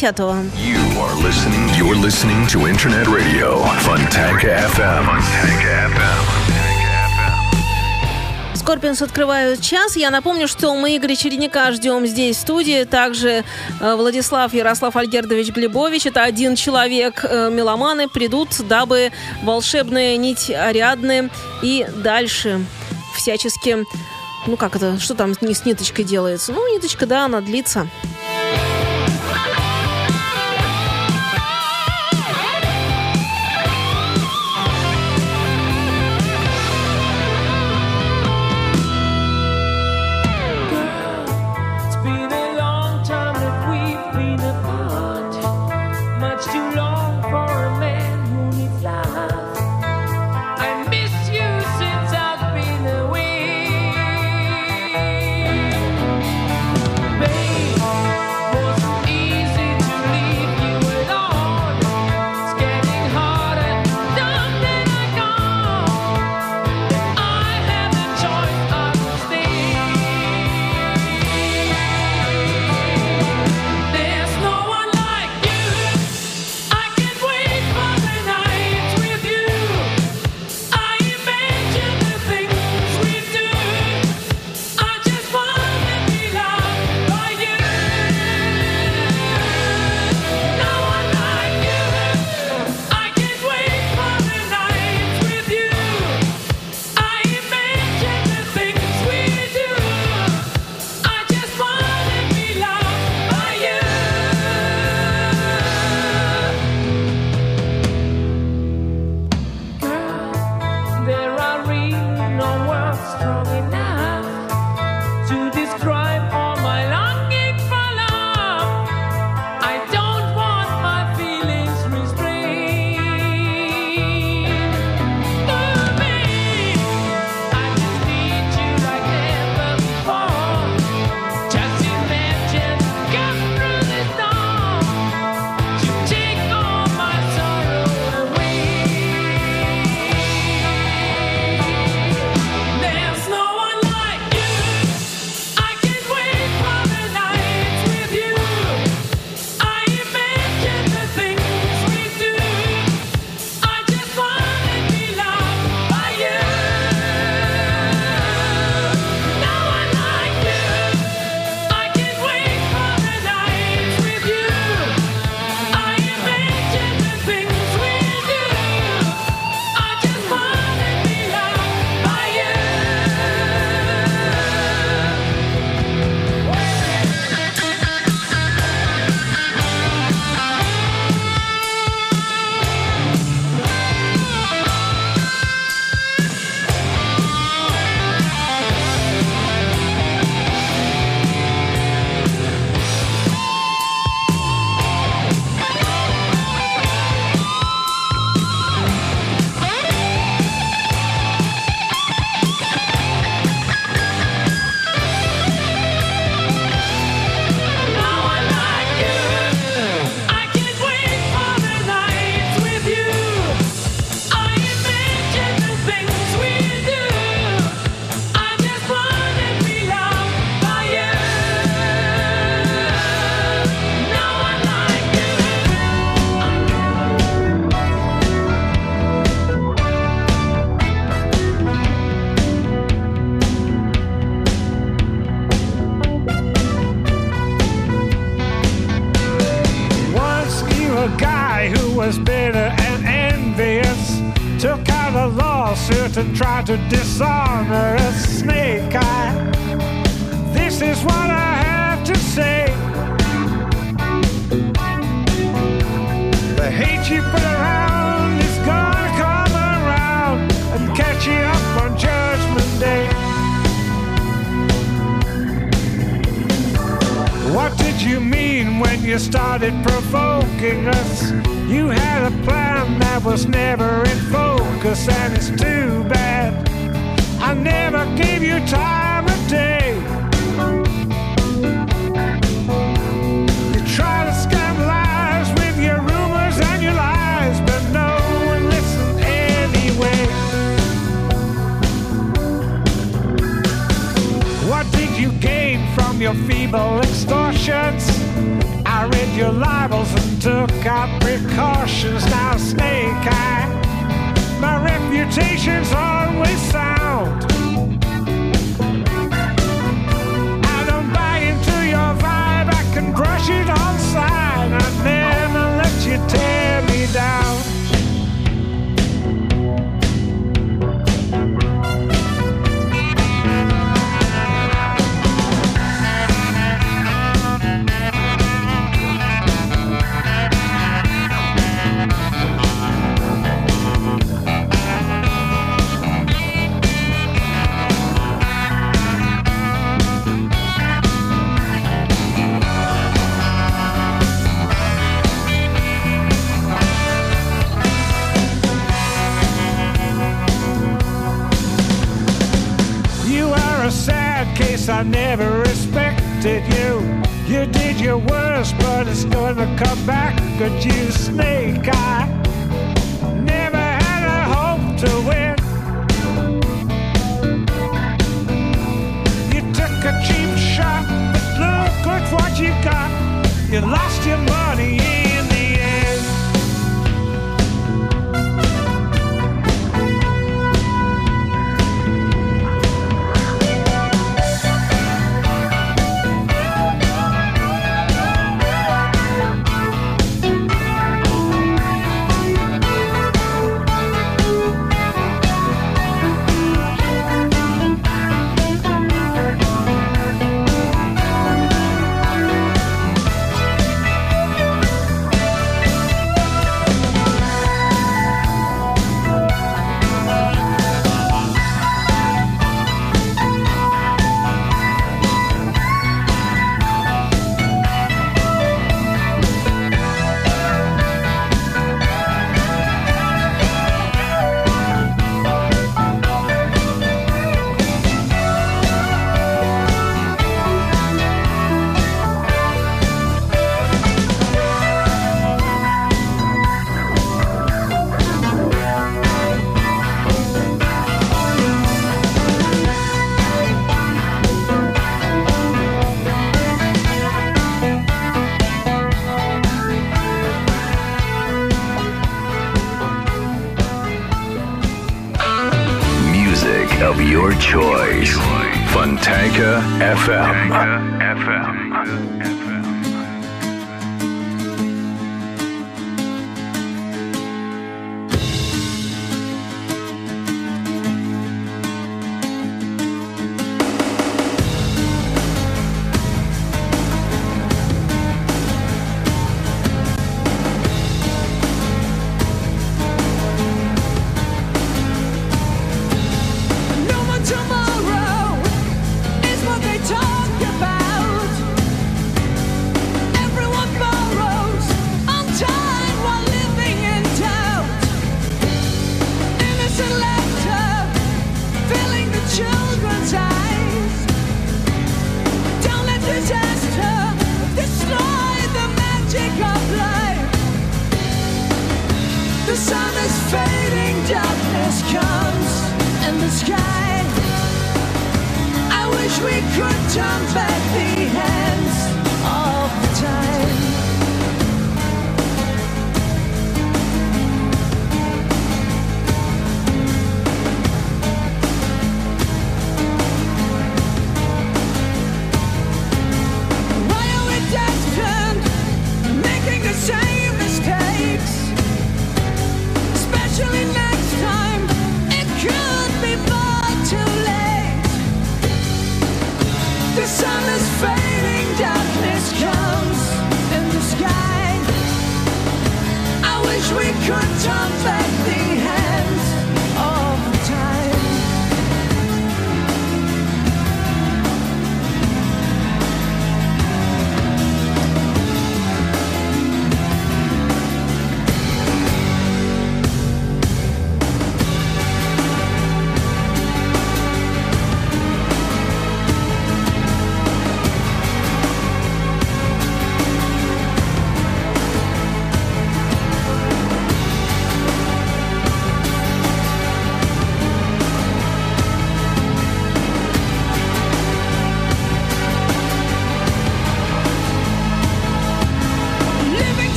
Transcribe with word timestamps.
10-го. 0.00 0.34
Скорпионс 8.54 9.02
открывают 9.02 9.60
час. 9.60 9.96
Я 9.96 10.10
напомню, 10.10 10.46
что 10.46 10.74
мы 10.74 10.96
Игоря 10.96 11.16
Чередника 11.16 11.72
ждем 11.72 12.06
здесь, 12.06 12.36
в 12.36 12.40
студии. 12.40 12.84
Также 12.84 13.44
э, 13.80 13.94
Владислав 13.96 14.54
Ярослав 14.54 14.96
Альгердович 14.96 15.48
Глебович. 15.48 16.06
Это 16.06 16.22
один 16.22 16.56
человек. 16.56 17.24
Э, 17.24 17.50
меломаны 17.50 18.08
придут, 18.08 18.50
дабы 18.68 19.12
волшебная 19.42 20.16
нить 20.16 20.50
Ариадны 20.50 21.30
и 21.62 21.86
дальше 21.96 22.64
всячески... 23.16 23.84
Ну 24.46 24.56
как 24.56 24.76
это? 24.76 24.98
Что 24.98 25.14
там 25.14 25.34
не 25.40 25.54
с 25.54 25.64
ниточкой 25.64 26.04
делается? 26.04 26.52
Ну, 26.52 26.74
ниточка, 26.74 27.06
да, 27.06 27.24
она 27.26 27.40
длится. 27.40 27.88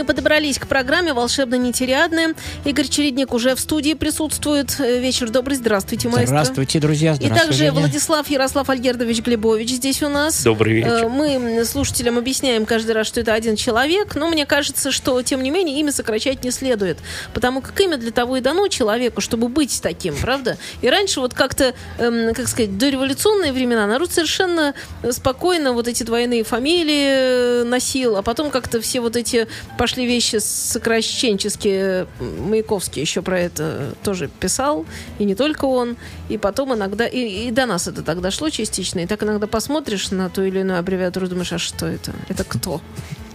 Мы 0.00 0.04
и 0.04 0.06
подобрались 0.06 0.58
к 0.58 0.66
программе 0.66 1.12
«Волшебно-нетериадная». 1.12 2.34
Игорь 2.64 2.88
Чередник 2.88 3.34
уже 3.34 3.54
в 3.54 3.60
студии 3.60 3.92
присутствует. 3.94 4.78
Э, 4.80 4.98
Вечер 4.98 5.28
добрый. 5.30 5.56
Здравствуйте, 5.56 6.08
маэстро. 6.08 6.26
Здравствуйте, 6.26 6.80
друзья. 6.80 7.12
И 7.12 7.14
Здравствуйте, 7.16 7.44
также 7.46 7.58
Женя. 7.58 7.72
Владислав 7.72 8.28
Ярослав 8.30 8.68
Альгердович 8.70 9.20
Глебович 9.20 9.70
здесь 9.72 10.02
у 10.02 10.08
нас. 10.08 10.42
Добрый 10.42 10.74
вечер. 10.74 11.04
Э, 11.04 11.08
Мы 11.08 11.32
м, 11.34 11.64
слушателям 11.66 12.16
объясняем 12.18 12.64
каждый 12.64 12.92
раз, 12.92 13.06
что 13.08 13.20
это 13.20 13.34
один 13.34 13.56
человек, 13.56 14.14
но 14.14 14.28
мне 14.28 14.46
кажется, 14.46 14.90
что, 14.90 15.20
тем 15.22 15.42
не 15.42 15.50
менее, 15.50 15.78
имя 15.80 15.92
сокращать 15.92 16.42
не 16.44 16.50
следует. 16.50 16.98
Потому 17.34 17.60
как 17.60 17.78
имя 17.80 17.96
для 17.98 18.10
того 18.10 18.38
и 18.38 18.40
дано 18.40 18.68
человеку, 18.68 19.20
чтобы 19.20 19.48
быть 19.48 19.80
таким, 19.82 20.16
правда? 20.16 20.56
И 20.80 20.88
раньше 20.88 21.20
вот 21.20 21.34
как-то, 21.34 21.74
эм, 21.98 22.32
как 22.34 22.48
сказать, 22.48 22.78
до 22.78 22.88
революционные 22.88 23.52
времена 23.52 23.86
народ 23.86 24.12
совершенно 24.12 24.72
спокойно 25.10 25.72
вот 25.72 25.88
эти 25.88 26.04
двойные 26.04 26.42
фамилии 26.44 27.60
э, 27.60 27.64
носил, 27.64 28.16
а 28.16 28.22
потом 28.22 28.50
как-то 28.50 28.80
все 28.80 29.00
вот 29.00 29.16
эти 29.16 29.46
пошли 29.76 29.89
вещи 29.96 30.36
сокращенческие. 30.36 32.06
Маяковский 32.20 33.00
еще 33.00 33.22
про 33.22 33.38
это 33.38 33.94
тоже 34.02 34.28
писал, 34.28 34.86
и 35.18 35.24
не 35.24 35.34
только 35.34 35.64
он. 35.64 35.96
И 36.28 36.38
потом 36.38 36.74
иногда, 36.74 37.06
и, 37.06 37.48
и 37.48 37.50
до 37.50 37.66
нас 37.66 37.88
это 37.88 38.02
так 38.02 38.20
дошло 38.20 38.50
частично, 38.50 39.00
и 39.00 39.06
так 39.06 39.22
иногда 39.22 39.46
посмотришь 39.46 40.10
на 40.10 40.28
ту 40.30 40.42
или 40.42 40.60
иную 40.60 40.78
аббревиатуру, 40.78 41.28
думаешь, 41.28 41.52
а 41.52 41.58
что 41.58 41.86
это? 41.86 42.12
Это 42.28 42.44
кто? 42.44 42.80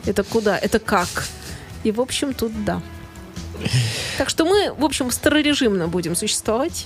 Это 0.06 0.24
куда? 0.24 0.58
Это 0.58 0.80
как? 0.80 1.26
И, 1.84 1.92
в 1.92 2.02
общем, 2.02 2.34
тут 2.34 2.52
да. 2.66 2.82
Так 4.18 4.30
что 4.30 4.46
мы, 4.46 4.74
в 4.74 4.84
общем, 4.84 5.12
старорежимно 5.12 5.88
будем 5.88 6.16
существовать. 6.16 6.86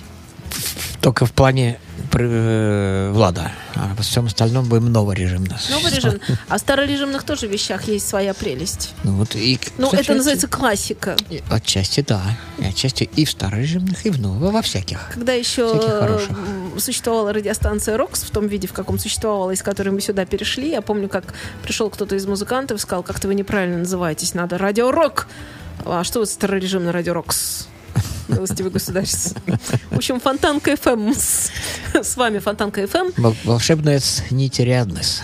Только 1.01 1.25
в 1.25 1.31
плане 1.31 1.79
э, 2.13 3.11
Влада. 3.13 3.51
А 3.75 3.93
во 3.95 4.03
всем 4.03 4.25
остальном 4.25 4.67
будем 4.67 4.91
новорежимно. 4.91 5.57
Новый 5.69 5.93
режим. 5.93 6.19
А 6.49 6.57
в 6.57 6.59
старорежимных 6.59 7.23
тоже 7.23 7.47
вещах 7.47 7.83
есть 7.87 8.07
своя 8.07 8.33
прелесть. 8.33 8.93
Ну, 9.03 9.13
вот 9.13 9.35
и, 9.35 9.57
Ну, 9.77 9.85
кстати, 9.85 10.03
это 10.03 10.15
называется 10.15 10.47
классика. 10.47 11.15
и- 11.29 11.41
Отчасти 11.49 12.01
да. 12.05 12.21
И 12.57 12.65
отчасти 12.65 13.03
и 13.15 13.23
в 13.23 13.31
старорежимных, 13.31 14.05
и 14.05 14.09
в 14.09 14.19
новых, 14.19 14.51
во 14.51 14.61
всяких. 14.61 15.11
Когда 15.13 15.33
еще 15.33 15.69
Всяких 15.69 16.81
существовала 16.81 17.31
радиостанция 17.31 17.95
«Рокс» 17.97 18.23
в 18.23 18.29
том 18.31 18.47
виде, 18.47 18.67
в 18.67 18.73
каком 18.73 18.99
существовала, 18.99 19.51
из 19.51 19.63
которой 19.63 19.89
мы 19.89 20.01
сюда 20.01 20.25
перешли, 20.25 20.69
я 20.71 20.81
помню, 20.81 21.07
как 21.07 21.33
пришел 21.63 21.89
кто-то 21.89 22.15
из 22.15 22.25
музыкантов 22.25 22.77
и 22.77 22.81
сказал, 22.81 23.03
как-то 23.03 23.27
вы 23.29 23.35
неправильно 23.35 23.77
называетесь, 23.79 24.33
надо 24.33 24.57
«Радио 24.57 24.91
Рок». 24.91 25.27
А 25.85 26.03
что 26.03 26.19
вот 26.19 26.29
старорежимный 26.29 26.91
«Радио 26.91 27.13
Рокс»? 27.13 27.67
Милостивый 28.29 28.71
государство. 28.71 29.41
В 29.89 29.97
общем, 29.97 30.19
Фонтанка 30.19 30.75
ФМ. 30.77 31.13
С, 31.13 32.15
вами 32.15 32.39
Фонтанка 32.39 32.87
ФМ. 32.87 33.09
Вол- 33.21 33.35
Волшебная 33.43 33.99
с 33.99 34.23
нетериадность. 34.29 35.23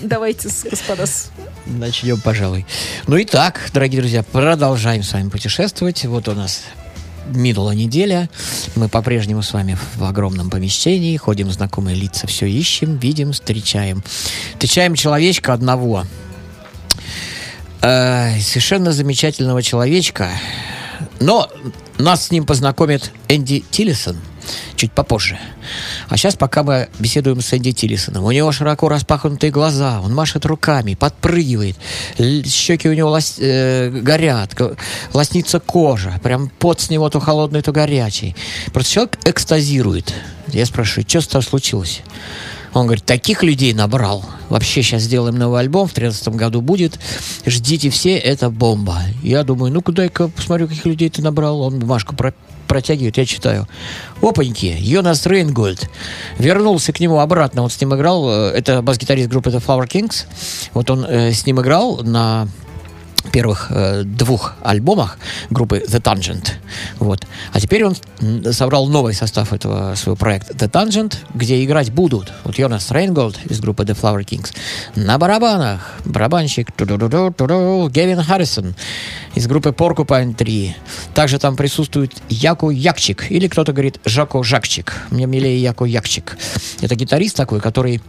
Давайте, 0.00 0.48
господа. 0.70 1.04
Начнем, 1.66 2.20
пожалуй. 2.20 2.66
Ну 3.06 3.16
и 3.16 3.24
так, 3.24 3.70
дорогие 3.72 4.00
друзья, 4.00 4.22
продолжаем 4.22 5.02
с 5.02 5.12
вами 5.12 5.28
путешествовать. 5.28 6.04
Вот 6.04 6.28
у 6.28 6.32
нас 6.32 6.62
минула 7.26 7.72
неделя. 7.72 8.28
Мы 8.76 8.88
по-прежнему 8.88 9.42
с 9.42 9.52
вами 9.52 9.78
в 9.96 10.04
огромном 10.04 10.50
помещении. 10.50 11.16
Ходим 11.16 11.50
знакомые 11.50 11.96
лица, 11.96 12.26
все 12.26 12.46
ищем, 12.46 12.98
видим, 12.98 13.32
встречаем. 13.32 14.02
Встречаем 14.52 14.94
человечка 14.94 15.52
одного. 15.52 16.04
Э, 17.82 18.38
совершенно 18.40 18.92
замечательного 18.92 19.62
человечка. 19.62 20.30
Но 21.18 21.50
нас 22.02 22.26
с 22.26 22.30
ним 22.30 22.46
познакомит 22.46 23.12
Энди 23.28 23.64
Тиллисон 23.70 24.16
чуть 24.74 24.92
попозже. 24.92 25.38
А 26.08 26.16
сейчас, 26.16 26.34
пока 26.34 26.62
мы 26.62 26.88
беседуем 26.98 27.40
с 27.40 27.52
Энди 27.54 27.72
Тиллисоном, 27.72 28.24
у 28.24 28.30
него 28.30 28.50
широко 28.52 28.88
распахнутые 28.88 29.50
глаза, 29.50 30.00
он 30.00 30.14
машет 30.14 30.44
руками, 30.46 30.94
подпрыгивает, 30.94 31.76
щеки 32.18 32.88
у 32.88 32.94
него 32.94 33.10
лос- 33.10 33.36
э, 33.38 33.90
горят, 33.90 34.56
лоснится 35.12 35.60
кожа, 35.60 36.18
прям 36.22 36.48
пот 36.48 36.80
с 36.80 36.90
него 36.90 37.08
то 37.10 37.20
холодный, 37.20 37.62
то 37.62 37.72
горячий. 37.72 38.34
Просто 38.72 38.92
человек 38.92 39.18
экстазирует. 39.24 40.14
Я 40.48 40.66
спрашиваю, 40.66 41.04
что 41.08 41.20
с 41.20 41.28
тобой 41.28 41.44
случилось? 41.44 42.00
Он 42.72 42.86
говорит, 42.86 43.04
таких 43.04 43.42
людей 43.42 43.72
набрал. 43.74 44.24
Вообще 44.48 44.82
сейчас 44.82 45.02
сделаем 45.02 45.36
новый 45.36 45.60
альбом, 45.60 45.88
в 45.88 45.94
2013 45.94 46.28
году 46.36 46.60
будет. 46.60 46.98
Ждите 47.44 47.90
все, 47.90 48.16
это 48.16 48.48
бомба. 48.50 48.98
Я 49.22 49.42
думаю, 49.42 49.72
ну-ка 49.72 49.92
дай-ка 49.92 50.28
посмотрю, 50.28 50.68
каких 50.68 50.86
людей 50.86 51.10
ты 51.10 51.20
набрал. 51.22 51.62
Он 51.62 51.78
бумажку 51.80 52.14
про- 52.14 52.34
протягивает, 52.68 53.16
я 53.18 53.26
читаю. 53.26 53.66
Опаньки, 54.22 54.76
Йонас 54.78 55.26
Рейнгольд. 55.26 55.90
Вернулся 56.38 56.92
к 56.92 57.00
нему 57.00 57.18
обратно, 57.18 57.62
он 57.62 57.70
с 57.70 57.80
ним 57.80 57.94
играл. 57.94 58.28
э, 58.30 58.50
Это 58.54 58.82
бас-гитарист 58.82 59.28
группы 59.28 59.50
The 59.50 59.60
Flower 59.64 59.88
Kings. 59.88 60.26
Вот 60.72 60.90
он 60.90 61.04
э, 61.04 61.32
с 61.32 61.44
ним 61.46 61.60
играл 61.60 61.98
на 62.04 62.46
первых 63.32 63.68
э, 63.70 64.02
двух 64.04 64.54
альбомах 64.62 65.18
группы 65.50 65.84
The 65.86 66.00
Tangent. 66.00 66.52
Вот. 66.98 67.26
А 67.52 67.60
теперь 67.60 67.84
он 67.84 67.96
собрал 68.52 68.86
новый 68.86 69.14
состав 69.14 69.52
этого 69.52 69.94
своего 69.94 70.16
проекта 70.16 70.54
The 70.54 70.70
Tangent, 70.70 71.16
где 71.34 71.64
играть 71.64 71.92
будут 71.92 72.32
вот 72.44 72.58
Йонас 72.58 72.90
Рейнголд 72.90 73.38
из 73.48 73.60
группы 73.60 73.84
The 73.84 73.98
Flower 74.00 74.24
Kings 74.24 74.52
на 74.94 75.18
барабанах, 75.18 75.94
барабанщик 76.04 76.68
Гевин 76.78 78.22
Харрисон 78.22 78.74
из 79.34 79.46
группы 79.46 79.70
Porcupine 79.70 80.34
3. 80.34 80.76
Также 81.14 81.38
там 81.38 81.56
присутствует 81.56 82.12
Яко 82.28 82.70
Якчик, 82.70 83.30
или 83.30 83.48
кто-то 83.48 83.72
говорит 83.72 84.00
Жако 84.04 84.42
Жакчик. 84.42 84.94
Мне 85.10 85.26
милее 85.26 85.60
Яко 85.60 85.84
Якчик. 85.84 86.36
Это 86.80 86.94
гитарист 86.94 87.36
такой, 87.36 87.60
который 87.60 88.00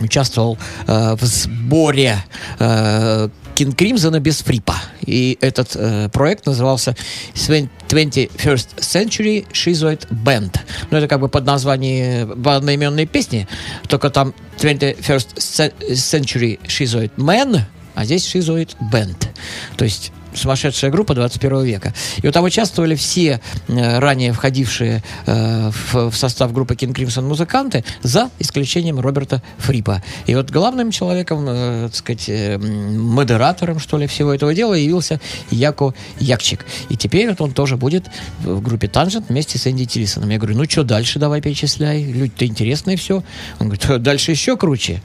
участвовал 0.00 0.58
э, 0.86 1.16
в 1.18 1.24
сборе 1.24 2.24
э, 2.58 3.28
King 3.56 3.74
Crimson 3.74 4.18
без 4.20 4.42
фрипа. 4.42 4.74
И 5.06 5.38
этот 5.40 5.74
э, 5.74 6.08
проект 6.10 6.46
назывался 6.46 6.94
Swen- 7.34 7.70
21st 7.88 8.76
Century 8.80 9.46
Shizoid 9.52 10.06
Band. 10.10 10.58
Ну, 10.90 10.98
это 10.98 11.08
как 11.08 11.20
бы 11.20 11.28
под 11.28 11.46
название 11.46 12.26
в 12.26 12.48
одноименной 12.48 13.06
песни, 13.06 13.48
только 13.88 14.10
там 14.10 14.34
21st 14.58 15.36
Ce- 15.36 15.72
Century 15.92 16.60
Shizoid 16.66 17.12
Man, 17.16 17.60
а 17.94 18.04
здесь 18.04 18.24
Shizoid 18.34 18.76
Band. 18.92 19.16
То 19.76 19.84
есть 19.86 20.12
сумасшедшая 20.36 20.90
группа 20.90 21.14
21 21.14 21.64
века. 21.64 21.94
И 22.18 22.26
вот 22.26 22.34
там 22.34 22.44
участвовали 22.44 22.94
все 22.94 23.40
э, 23.68 23.98
ранее 23.98 24.32
входившие 24.32 25.02
э, 25.26 25.70
в, 25.70 26.10
в 26.10 26.16
состав 26.16 26.52
группы 26.52 26.74
King 26.74 26.94
Crimson 26.94 27.22
музыканты, 27.22 27.84
за 28.02 28.30
исключением 28.38 29.00
Роберта 29.00 29.42
Фрипа. 29.58 30.02
И 30.26 30.34
вот 30.34 30.50
главным 30.50 30.90
человеком, 30.90 31.46
э, 31.48 31.86
так 31.86 31.94
сказать, 31.94 32.28
э, 32.28 32.58
модератором, 32.58 33.78
что 33.78 33.98
ли, 33.98 34.06
всего 34.06 34.32
этого 34.32 34.54
дела 34.54 34.74
явился 34.74 35.20
Яко 35.50 35.94
Якчик. 36.18 36.64
И 36.88 36.96
теперь 36.96 37.28
вот 37.28 37.40
он 37.40 37.52
тоже 37.52 37.76
будет 37.76 38.06
в 38.40 38.60
группе 38.60 38.88
Танжент 38.88 39.28
вместе 39.28 39.58
с 39.58 39.66
Энди 39.66 39.84
Тиллисоном. 39.84 40.30
Я 40.30 40.38
говорю, 40.38 40.56
ну 40.56 40.64
что 40.64 40.84
дальше 40.84 41.18
давай 41.18 41.40
перечисляй, 41.40 42.04
люди-то 42.04 42.46
интересные 42.46 42.96
все. 42.96 43.22
Он 43.58 43.68
говорит, 43.68 44.02
дальше 44.02 44.30
еще 44.32 44.56
круче. 44.56 45.02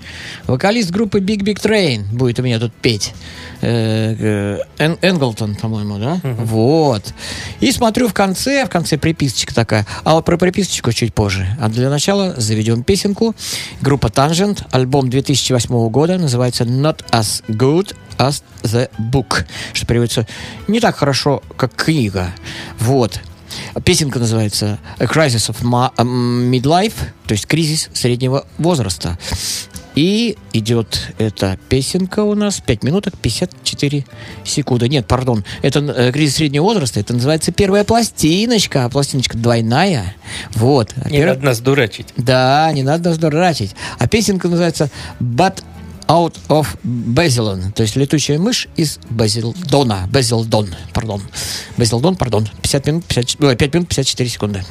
Вокалист 0.48 0.92
группы 0.92 1.20
Big 1.20 1.40
Big 1.44 1.62
Train 1.62 2.04
будет 2.12 2.40
у 2.40 2.44
меня 2.44 2.60
тут 2.60 2.74
петь. 2.74 3.14
Э, 3.62 4.60
э, 4.78 4.96
Энглтон, 5.22 5.56
по-моему, 5.56 6.00
да? 6.00 6.20
Uh-huh. 6.24 6.46
Вот. 6.46 7.14
И 7.60 7.72
смотрю 7.72 8.08
в 8.08 8.14
конце, 8.14 8.66
в 8.66 8.70
конце 8.70 8.98
приписочка 8.98 9.54
такая. 9.54 9.86
А 10.04 10.14
вот 10.14 10.26
про 10.26 10.38
приписочку 10.38 10.92
чуть 10.92 11.14
позже. 11.14 11.48
А 11.60 11.70
для 11.70 11.90
начала 11.90 12.34
заведем 12.38 12.84
песенку. 12.84 13.36
Группа 13.82 14.08
Tangent, 14.08 14.66
альбом 14.72 15.10
2008 15.10 15.90
года, 15.90 16.18
называется 16.18 16.64
Not 16.64 17.06
As 17.12 17.44
Good 17.48 17.96
As 18.18 18.42
The 18.64 18.90
Book, 18.98 19.46
что 19.74 19.86
переводится 19.86 20.28
«Не 20.68 20.80
так 20.80 20.98
хорошо, 20.98 21.44
как 21.56 21.76
книга». 21.76 22.32
Вот. 22.80 23.20
Песенка 23.84 24.20
называется 24.20 24.80
A 24.98 25.06
Crisis 25.06 25.54
of 25.54 25.58
э, 25.62 26.04
Midlife, 26.04 26.94
то 27.28 27.34
есть 27.34 27.46
кризис 27.46 27.90
среднего 27.94 28.46
возраста. 28.58 29.18
И 29.96 30.38
идет 30.54 31.14
эта 31.18 31.58
песенка 31.70 32.22
у 32.24 32.34
нас 32.34 32.62
5 32.62 32.84
минуток 32.84 33.18
54 33.18 34.06
секунды. 34.46 34.88
Нет, 34.88 35.06
пардон, 35.08 35.44
это 35.62 35.80
э, 35.80 36.12
кризис 36.12 36.36
среднего 36.36 36.64
возраста, 36.64 37.00
это 37.00 37.14
называется 37.14 37.52
первая 37.52 37.84
пластиночка, 37.84 38.86
а 38.86 38.90
пластиночка 38.90 39.38
двойная. 39.38 40.16
Вот. 40.54 40.94
А 41.04 41.10
не 41.10 41.18
Пер... 41.18 41.28
надо 41.28 41.46
нас 41.46 41.60
дурачить. 41.60 42.08
Да, 42.16 42.72
не 42.74 42.84
надо 42.84 43.10
нас 43.10 43.18
дурачить. 43.18 43.76
А 44.00 44.08
песенка 44.08 44.48
называется 44.48 44.90
«But 45.20 45.62
Out 46.08 46.36
of 46.50 46.68
Basildon, 46.84 47.72
то 47.72 47.84
есть 47.84 47.96
летучая 47.96 48.38
мышь 48.38 48.68
из 48.76 49.00
Базилдона. 49.10 50.10
Базилдон, 50.12 50.68
пардон. 50.94 51.22
Базилдон, 51.78 52.18
пардон. 52.18 52.50
50 52.64 52.88
минут, 52.88 53.06
50, 53.06 53.58
5 53.58 53.74
минут 53.74 53.88
54 53.88 54.30
секунды. 54.30 54.64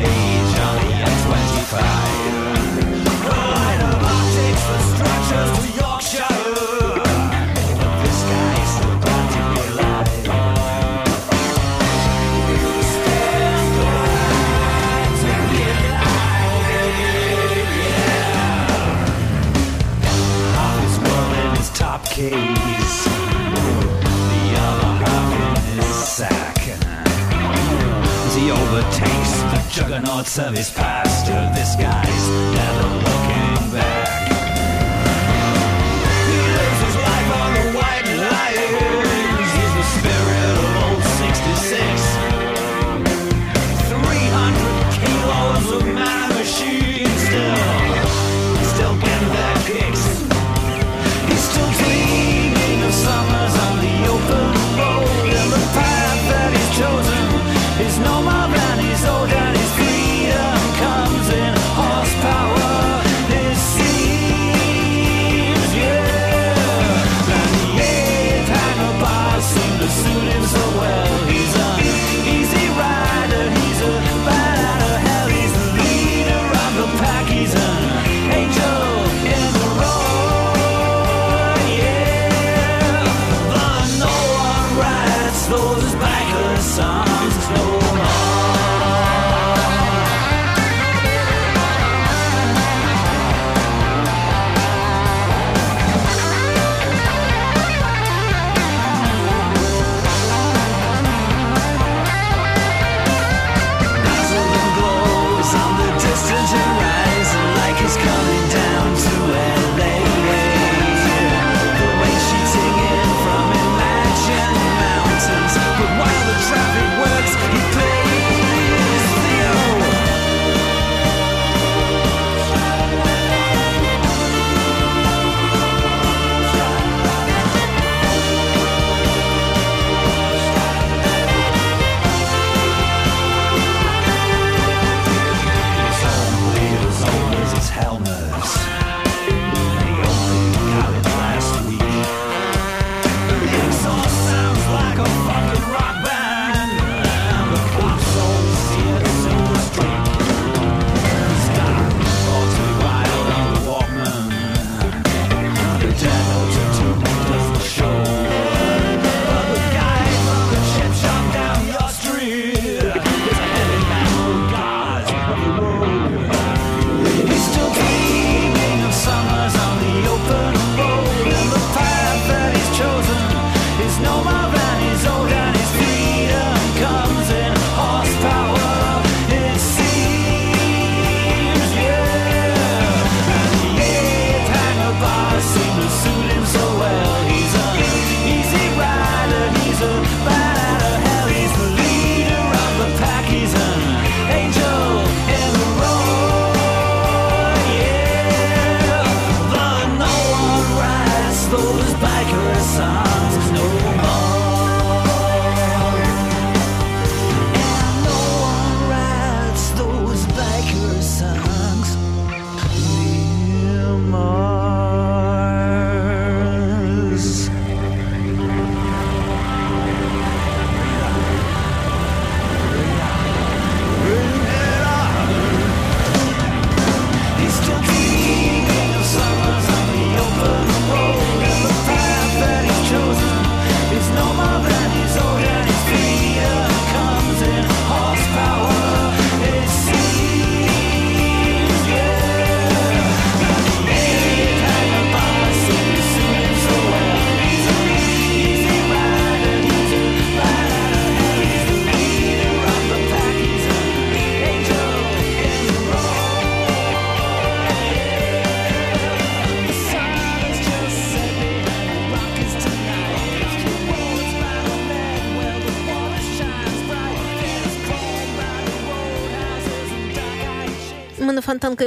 Hey. 0.00 0.37
Juggernaut 29.78 30.26
service 30.26 30.72
past 30.72 31.28
your 31.28 31.54
disguise. 31.54 32.28
Never 32.52 33.17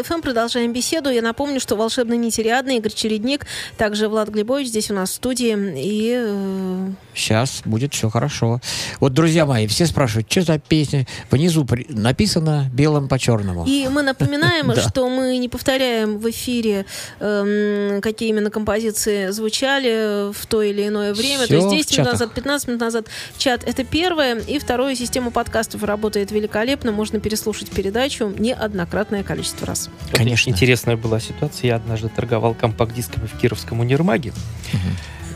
ФМ. 0.03 0.21
Продолжаем 0.21 0.73
беседу. 0.73 1.09
Я 1.09 1.21
напомню, 1.21 1.59
что 1.59 1.75
волшебный 1.75 2.17
нетериадный 2.17 2.77
Игорь 2.77 2.93
Чередник, 2.93 3.45
также 3.77 4.07
Влад 4.07 4.29
Глебович 4.29 4.67
здесь 4.67 4.91
у 4.91 4.93
нас 4.93 5.11
в 5.11 5.13
студии. 5.13 5.55
И 5.77 6.13
э, 6.17 6.89
Сейчас 7.13 7.61
будет 7.65 7.93
все 7.93 8.09
хорошо. 8.09 8.59
Вот, 8.99 9.13
друзья 9.13 9.45
мои, 9.45 9.67
все 9.67 9.85
спрашивают, 9.85 10.31
что 10.31 10.41
за 10.41 10.59
песня? 10.59 11.05
Внизу 11.29 11.65
при- 11.65 11.85
написано 11.89 12.69
белым 12.73 13.07
по 13.07 13.19
черному. 13.19 13.65
И 13.65 13.87
мы 13.89 14.01
напоминаем, 14.01 14.73
что 14.89 15.09
мы 15.09 15.37
не 15.37 15.49
повторяем 15.49 16.17
в 16.17 16.29
эфире, 16.29 16.85
эм, 17.19 18.01
какие 18.01 18.29
именно 18.29 18.49
композиции 18.49 19.29
звучали 19.29 20.31
в 20.31 20.45
то 20.47 20.61
или 20.61 20.87
иное 20.87 21.13
время. 21.13 21.47
То 21.47 21.55
есть 21.55 21.69
10 21.69 21.97
минут 21.99 22.11
назад, 22.13 22.33
15 22.33 22.67
минут 22.67 22.81
назад 22.81 23.07
чат 23.37 23.63
это 23.65 23.83
первое. 23.83 24.39
И 24.39 24.59
второе, 24.59 24.95
система 24.95 25.31
подкастов 25.31 25.83
работает 25.83 26.31
великолепно. 26.31 26.91
Можно 26.91 27.19
переслушать 27.19 27.69
передачу 27.69 28.33
неоднократное 28.37 29.23
количество 29.23 29.67
раз. 29.67 29.89
Вот 30.09 30.17
Конечно. 30.17 30.49
Интересная 30.49 30.97
была 30.97 31.19
ситуация. 31.19 31.69
Я 31.69 31.75
однажды 31.75 32.09
торговал 32.09 32.53
компакт-дисками 32.53 33.27
в 33.27 33.37
Кировском 33.39 33.79
универмаге. 33.79 34.33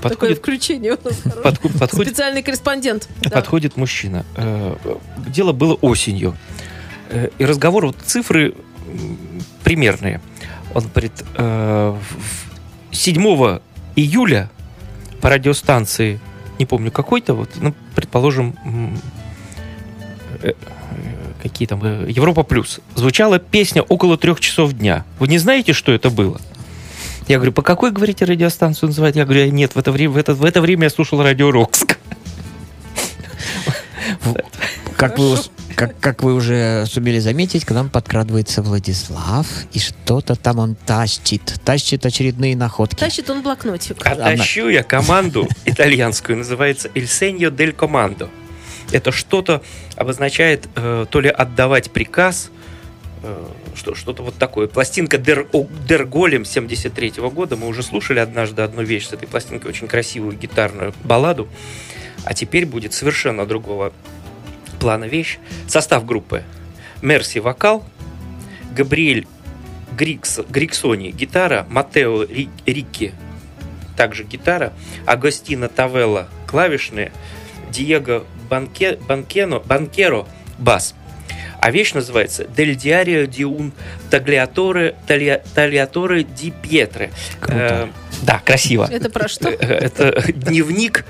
Такое 0.02 0.10
Подходит, 0.12 0.38
включение 0.40 0.94
у 0.94 0.98
нас 1.04 1.16
подход- 1.44 1.80
подходит, 1.80 2.08
Специальный 2.10 2.44
корреспондент. 2.44 3.10
Да. 3.22 3.30
подходит 3.32 3.76
мужчина. 3.78 4.26
Э, 4.36 4.76
Дело 5.28 5.52
было 5.52 5.74
осенью. 5.76 6.36
Э, 7.10 7.30
И 7.40 7.46
разговор, 7.46 7.88
вот 7.88 7.98
цифры 8.06 8.54
примерные. 9.64 10.22
Он 10.76 10.84
говорит, 10.88 11.14
э, 11.38 11.98
в- 11.98 12.96
7 12.96 13.62
июля 13.96 14.50
по 15.22 15.30
радиостанции, 15.30 16.20
не 16.60 16.66
помню 16.66 16.92
какой-то, 16.92 17.34
вот, 17.34 17.50
ну, 17.56 17.74
предположим, 17.96 18.56
э, 20.44 20.50
э, 20.50 20.54
какие 21.50 21.68
там, 21.68 21.80
э, 21.84 22.10
Европа 22.10 22.42
Плюс, 22.44 22.80
звучала 22.96 23.38
песня 23.38 23.84
около 23.84 24.18
трех 24.18 24.40
часов 24.40 24.74
дня. 24.74 25.06
Вы 25.20 25.28
не 25.28 25.38
знаете, 25.38 25.74
что 25.74 25.92
это 25.92 26.10
было? 26.10 26.42
Я 27.28 27.38
говорю, 27.38 27.52
по 27.52 27.62
какой, 27.62 27.92
говорите, 27.92 28.26
радиостанцию 28.26 28.90
называют? 28.90 29.16
Я 29.16 29.26
говорю, 29.26 29.52
нет, 29.52 29.76
в 29.76 29.80
это 29.80 29.92
время, 29.92 30.14
в 30.14 30.18
это, 30.18 30.34
в 30.34 30.44
это 30.44 30.60
время 30.62 30.86
я 30.86 30.90
слушал 30.90 31.22
радио 31.22 31.52
Рокск. 31.52 31.98
Как 34.96 35.20
вы, 35.20 35.38
как, 35.76 36.00
как 36.00 36.24
вы 36.24 36.34
уже 36.34 36.86
сумели 36.88 37.20
заметить, 37.20 37.64
к 37.64 37.72
нам 37.72 37.90
подкрадывается 37.90 38.64
Владислав, 38.64 39.46
и 39.72 39.78
что-то 39.78 40.36
там 40.36 40.58
он 40.58 40.76
тащит. 40.76 41.60
Тащит 41.64 42.06
очередные 42.08 42.56
находки. 42.56 43.00
Тащит 43.00 43.30
он 43.30 43.44
блокнотик. 43.44 43.98
А 44.04 44.16
тащу 44.16 44.68
я 44.70 44.82
команду 44.82 45.48
итальянскую, 45.66 46.40
называется 46.40 46.88
Il 46.96 47.04
Segno 47.04 47.52
del 47.56 47.76
Comando. 47.76 48.30
Это 48.92 49.12
что-то 49.12 49.62
обозначает 49.96 50.68
э, 50.76 51.06
то 51.10 51.20
ли 51.22 51.30
отдавать 51.30 51.92
приказ, 51.92 52.52
э, 53.24 53.46
что, 53.76 53.96
что-то 53.96 54.24
вот 54.24 54.36
такое. 54.36 54.68
Пластинка 54.68 55.18
О- 55.18 55.68
Der 55.88 56.06
Golem 56.08 56.46
73 56.46 57.14
года. 57.30 57.56
Мы 57.56 57.68
уже 57.68 57.84
слушали 57.84 58.20
однажды 58.20 58.62
одну 58.62 58.84
вещь 58.84 59.08
с 59.08 59.14
этой 59.14 59.28
пластинкой, 59.28 59.72
очень 59.72 59.88
красивую 59.88 60.38
гитарную 60.38 60.94
балладу. 61.04 61.48
А 62.24 62.34
теперь 62.34 62.66
будет 62.66 62.94
совершенно 62.94 63.46
другого 63.46 63.94
плана 64.80 65.06
вещь. 65.06 65.38
Состав 65.68 66.06
группы. 66.06 66.44
Мерси 67.02 67.40
вокал, 67.40 67.86
Габриэль 68.76 69.28
Грикс, 69.96 70.40
Гриксони 70.50 71.12
гитара, 71.12 71.66
Матео 71.70 72.24
Ри- 72.24 72.50
Рикки 72.66 73.14
также 73.96 74.24
гитара, 74.24 74.74
Агостино 75.06 75.70
Тавелла 75.70 76.28
клавишные, 76.48 77.12
Диего 77.72 78.26
Банке, 78.50 78.98
Банкено, 79.08 79.60
Банкеро 79.60 80.26
бас. 80.58 80.94
А 81.60 81.72
вещь 81.72 81.94
называется 81.94 82.44
«Del 82.44 82.76
diario 82.76 83.26
di 83.26 83.44
un 83.44 83.72
tagliatore, 84.12 84.94
taglia- 85.08 85.42
tagliatore 85.56 86.24
di 86.24 86.52
pietre». 86.52 87.10
Круто. 87.40 87.58
Э, 87.58 87.88
да, 88.22 88.40
красиво. 88.46 88.88
Это 88.92 89.10
про 89.10 89.28
что? 89.28 89.50
Э, 89.50 89.56
Это 89.56 90.32
дневник 90.32 91.06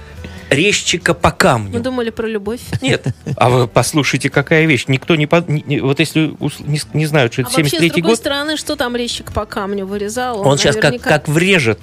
резчика 0.56 1.14
по 1.14 1.30
Мы 1.30 1.36
камню. 1.36 1.80
думали 1.82 2.10
про 2.10 2.28
любовь. 2.28 2.62
Нет. 2.82 3.06
А 3.38 3.50
вы 3.50 3.68
послушайте, 3.68 4.30
какая 4.30 4.66
вещь. 4.66 4.86
Никто 4.88 5.16
не... 5.16 5.28
под- 5.28 5.48
не- 5.50 5.80
вот 5.82 6.00
если 6.00 6.34
не, 6.66 6.80
не 6.94 7.06
знают, 7.06 7.34
что 7.34 7.44
А 7.44 7.46
это 7.46 7.58
вообще, 7.58 7.70
с 7.78 7.80
73-й 7.80 7.90
другой 7.90 8.12
год, 8.12 8.18
стороны, 8.18 8.58
что 8.58 8.76
там 8.76 8.96
резчик 8.96 9.32
по 9.32 9.46
камню 9.46 9.86
вырезал? 9.86 10.48
он 10.48 10.58
сейчас 10.58 10.76
как, 10.78 10.94
наверняка- 10.94 11.10
как 11.10 11.28
врежет. 11.28 11.80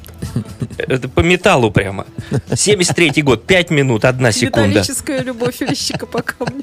Это 0.79 1.09
по 1.09 1.21
металлу 1.21 1.71
прямо. 1.71 2.07
73-й 2.51 3.23
год, 3.23 3.47
5 3.47 3.71
минут, 3.71 4.05
одна 4.05 4.33
секунда. 4.33 4.69
Металлическая 4.69 5.23
любовь 5.23 5.61
резчика 5.61 6.07
по 6.07 6.23
камню. 6.23 6.63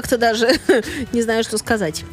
Как-то 0.00 0.16
даже 0.16 0.48
не 1.12 1.22
знаю, 1.22 1.42
что 1.42 1.58
сказать. 1.58 2.04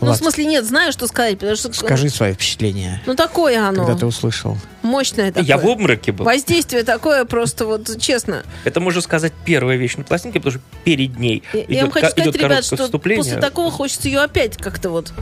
Ну, 0.00 0.12
в 0.12 0.16
смысле, 0.16 0.44
нет, 0.46 0.64
знаю, 0.64 0.90
что 0.92 1.06
сказать, 1.06 1.38
потому 1.38 1.54
что... 1.56 1.72
Скажи 1.72 2.08
свои 2.08 2.32
впечатления, 2.32 3.00
Ну, 3.06 3.14
такое 3.14 3.60
оно. 3.64 3.84
когда 3.84 3.98
ты 4.00 4.06
услышал. 4.06 4.56
Мощное 4.82 5.28
такое. 5.28 5.44
Я 5.44 5.56
в 5.58 5.66
обмороке 5.66 6.10
был. 6.12 6.24
Воздействие 6.24 6.82
такое 6.82 7.24
просто 7.24 7.64
вот 7.66 8.00
честно. 8.00 8.42
Это 8.64 8.80
можно 8.80 9.00
сказать 9.00 9.32
первая 9.44 9.76
вещь 9.76 9.96
на 9.96 10.04
пластинке, 10.04 10.40
потому 10.40 10.52
что 10.52 10.62
перед 10.84 11.18
ней 11.18 11.42
Я, 11.52 11.62
идет, 11.62 11.82
вам 11.82 11.90
хочу 11.92 12.08
сказать, 12.10 12.36
ребят, 12.36 12.64
что 12.64 12.76
вступление. 12.76 13.24
после 13.24 13.40
такого 13.40 13.70
хочется 13.70 14.08
ее 14.08 14.20
опять 14.20 14.56
как-то 14.56 14.90
вот... 14.90 15.12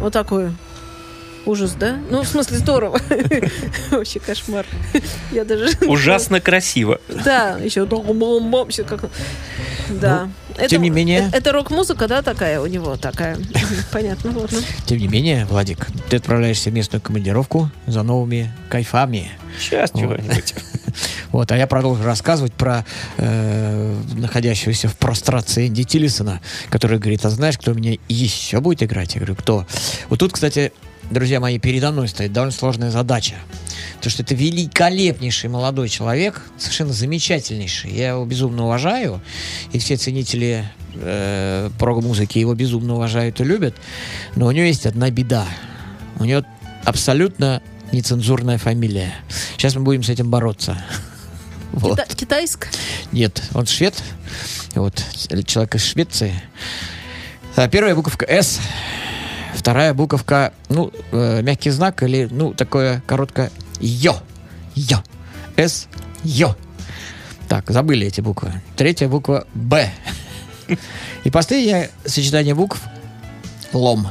Вот 0.00 0.12
такое. 0.12 0.52
Ужас, 1.44 1.72
да? 1.78 1.98
Ну, 2.10 2.22
в 2.22 2.28
смысле, 2.28 2.58
здорово. 2.58 3.00
Вообще 3.90 4.20
кошмар. 4.20 4.64
Я 5.32 5.44
даже... 5.44 5.70
Ужасно 5.88 6.40
красиво. 6.40 7.00
Да, 7.24 7.58
еще 7.58 7.84
как... 8.84 9.04
Да. 9.90 10.28
Это- 10.54 10.62
Ну, 10.62 10.68
тем 10.68 10.82
не 10.82 10.90
менее- 10.90 11.26
Это, 11.28 11.36
это 11.38 11.52
рок-музыка, 11.52 12.06
да, 12.06 12.22
такая 12.22 12.60
у 12.60 12.66
него 12.66 12.96
такая? 12.96 13.38
Понятно, 13.92 14.38
ладно. 14.38 14.60
Тем 14.86 14.98
не 14.98 15.08
менее, 15.08 15.44
Владик, 15.46 15.88
ты 16.08 16.16
отправляешься 16.16 16.70
в 16.70 16.74
местную 16.74 17.00
командировку 17.00 17.70
за 17.86 18.02
новыми 18.02 18.52
кайфами. 18.68 19.30
Сейчас 19.58 19.90
Вот. 19.92 20.00
чего-нибудь. 20.00 20.54
Вот, 21.30 21.50
а 21.50 21.56
я 21.56 21.66
продолжу 21.66 22.04
рассказывать 22.04 22.52
про 22.52 22.84
э, 23.16 23.94
находящегося 24.14 24.88
в 24.88 24.96
прострации 24.96 25.68
Энди 25.68 25.84
Тиллисона, 25.84 26.40
который 26.68 26.98
говорит, 26.98 27.24
а 27.24 27.30
знаешь, 27.30 27.56
кто 27.58 27.72
у 27.72 27.74
меня 27.74 27.96
еще 28.08 28.60
будет 28.60 28.82
играть? 28.82 29.14
Я 29.14 29.20
говорю, 29.20 29.36
кто? 29.36 29.66
Вот 30.10 30.18
тут, 30.18 30.32
кстати, 30.34 30.72
друзья 31.12 31.40
мои, 31.40 31.58
передо 31.58 31.92
мной 31.92 32.08
стоит 32.08 32.32
довольно 32.32 32.52
сложная 32.52 32.90
задача. 32.90 33.34
Потому 33.96 34.10
что 34.10 34.22
это 34.22 34.34
великолепнейший 34.34 35.48
молодой 35.48 35.88
человек, 35.88 36.42
совершенно 36.58 36.92
замечательнейший. 36.92 37.92
Я 37.92 38.10
его 38.10 38.24
безумно 38.24 38.64
уважаю, 38.64 39.20
и 39.72 39.78
все 39.78 39.96
ценители 39.96 40.68
э, 40.94 41.70
прог-музыки 41.78 42.38
его 42.38 42.54
безумно 42.54 42.94
уважают 42.94 43.40
и 43.40 43.44
любят. 43.44 43.76
Но 44.34 44.46
у 44.46 44.50
него 44.50 44.66
есть 44.66 44.86
одна 44.86 45.10
беда. 45.10 45.46
У 46.18 46.24
него 46.24 46.44
абсолютно 46.84 47.62
нецензурная 47.92 48.58
фамилия. 48.58 49.14
Сейчас 49.56 49.76
мы 49.76 49.82
будем 49.82 50.02
с 50.02 50.08
этим 50.08 50.30
бороться. 50.30 50.82
Вот. 51.72 51.98
Кита- 51.98 52.14
Китайск? 52.14 52.68
Нет, 53.12 53.42
он 53.54 53.64
швед. 53.64 53.94
Вот, 54.74 55.02
человек 55.46 55.74
из 55.76 55.82
Швеции. 55.82 56.34
А, 57.56 57.66
Первая 57.66 57.94
буковка 57.94 58.26
«С», 58.26 58.60
вторая 59.54 59.94
буковка, 59.94 60.52
ну, 60.68 60.92
э, 61.12 61.42
мягкий 61.42 61.70
знак 61.70 62.02
или, 62.02 62.28
ну, 62.30 62.52
такое 62.54 63.02
короткое 63.06 63.50
«Ё». 63.80 64.16
«Ё». 64.74 65.02
«С», 65.56 65.88
«Ё». 66.24 66.56
Так, 67.48 67.70
забыли 67.70 68.06
эти 68.06 68.20
буквы. 68.20 68.52
Третья 68.76 69.08
буква 69.08 69.46
«Б». 69.54 69.90
И 71.24 71.30
последнее 71.30 71.90
сочетание 72.04 72.54
букв 72.54 72.80
«Лом». 73.72 74.08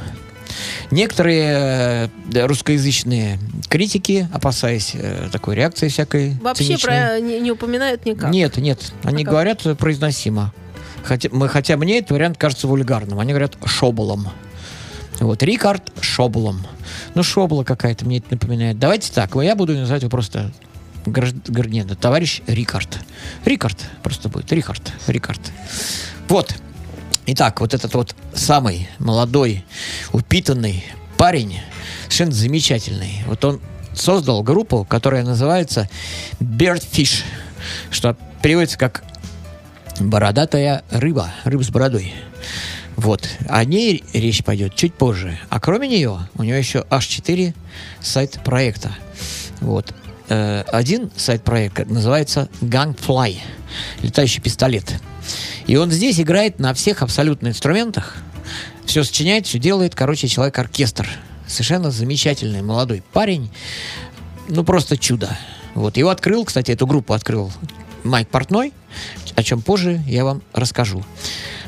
Некоторые 0.90 2.10
э, 2.34 2.46
русскоязычные 2.46 3.38
критики, 3.70 4.28
опасаясь 4.32 4.90
э, 4.94 5.30
такой 5.32 5.54
реакции 5.54 5.88
всякой 5.88 6.34
Вообще 6.42 6.64
циничной, 6.64 6.90
про 6.90 7.20
не, 7.20 7.40
не 7.40 7.50
упоминают 7.50 8.04
никак. 8.04 8.30
нет, 8.30 8.58
нет, 8.58 8.92
они 9.02 9.24
А 9.24 9.26
говорят 9.26 9.62
произносимо. 9.78 10.52
Хотя, 11.02 11.30
мы, 11.32 11.48
хотя 11.48 11.76
мне 11.78 11.98
этот 11.98 12.10
вариант 12.12 12.36
кажется 12.36 12.66
вульгарным. 12.68 13.18
Они 13.18 13.32
говорят 13.32 13.56
шоболом. 13.64 14.28
Вот, 15.22 15.40
Рикард 15.42 15.92
Шоблом. 16.00 16.66
Ну, 17.14 17.22
шобла 17.22 17.62
какая-то 17.62 18.04
мне 18.04 18.18
это 18.18 18.26
напоминает. 18.32 18.78
Давайте 18.80 19.12
так, 19.12 19.34
я 19.36 19.54
буду 19.54 19.72
называть 19.76 20.02
его 20.02 20.10
просто 20.10 20.50
гражд- 21.06 21.48
гр- 21.48 21.68
нет, 21.68 21.96
товарищ 22.00 22.40
Рикард. 22.48 22.98
Рикард 23.44 23.78
просто 24.02 24.28
будет. 24.28 24.50
Рихард. 24.52 24.92
Рикард. 25.06 25.40
Вот. 26.28 26.54
Итак, 27.26 27.60
вот 27.60 27.72
этот 27.72 27.94
вот 27.94 28.16
самый 28.34 28.88
молодой, 28.98 29.64
упитанный 30.12 30.84
парень, 31.16 31.60
совершенно 32.04 32.32
замечательный. 32.32 33.22
Вот 33.26 33.44
он 33.44 33.60
создал 33.94 34.42
группу, 34.42 34.84
которая 34.84 35.22
называется 35.22 35.88
Birdfish, 36.40 37.22
что 37.92 38.16
переводится 38.42 38.76
как 38.76 39.04
бородатая 40.00 40.82
рыба, 40.90 41.30
рыба 41.44 41.62
с 41.62 41.68
бородой. 41.70 42.12
Вот. 43.02 43.28
О 43.48 43.64
ней 43.64 44.04
речь 44.12 44.44
пойдет 44.44 44.76
чуть 44.76 44.94
позже. 44.94 45.36
А 45.50 45.58
кроме 45.58 45.88
нее, 45.88 46.28
у 46.36 46.44
нее 46.44 46.56
еще 46.56 46.86
аж 46.88 47.04
4 47.04 47.52
сайт-проекта. 48.00 48.92
Вот. 49.60 49.92
Э, 50.28 50.62
Один 50.68 51.10
сайт-проект 51.16 51.90
называется 51.90 52.48
Gangfly, 52.60 53.38
летающий 54.02 54.40
пистолет. 54.40 55.00
И 55.66 55.74
он 55.76 55.90
здесь 55.90 56.20
играет 56.20 56.60
на 56.60 56.74
всех 56.74 57.02
абсолютно 57.02 57.48
инструментах. 57.48 58.18
Все 58.86 59.02
сочиняет, 59.02 59.48
все 59.48 59.58
делает. 59.58 59.96
Короче, 59.96 60.28
человек-оркестр. 60.28 61.08
Совершенно 61.48 61.90
замечательный 61.90 62.62
молодой 62.62 63.02
парень. 63.12 63.50
Ну, 64.48 64.62
просто 64.62 64.96
чудо. 64.96 65.36
Вот. 65.74 65.96
Его 65.96 66.10
открыл, 66.10 66.44
кстати, 66.44 66.70
эту 66.70 66.86
группу 66.86 67.14
открыл 67.14 67.50
Майк 68.04 68.28
Портной, 68.28 68.72
о 69.34 69.42
чем 69.42 69.60
позже 69.60 70.00
я 70.06 70.24
вам 70.24 70.40
расскажу. 70.52 71.02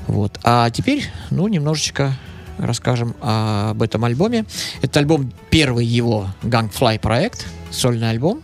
Вот. 0.07 0.39
А 0.43 0.71
теперь, 0.71 1.05
ну, 1.31 1.49
немножечко 1.49 2.15
расскажем 2.59 3.15
об 3.21 3.83
этом 3.83 4.05
альбоме. 4.05 4.45
Это 4.83 5.01
альбом 5.01 5.33
первый 5.51 5.87
его 5.87 6.29
Gangfly 6.43 6.99
проект, 7.01 7.47
сольный 7.71 8.11
альбом, 8.11 8.43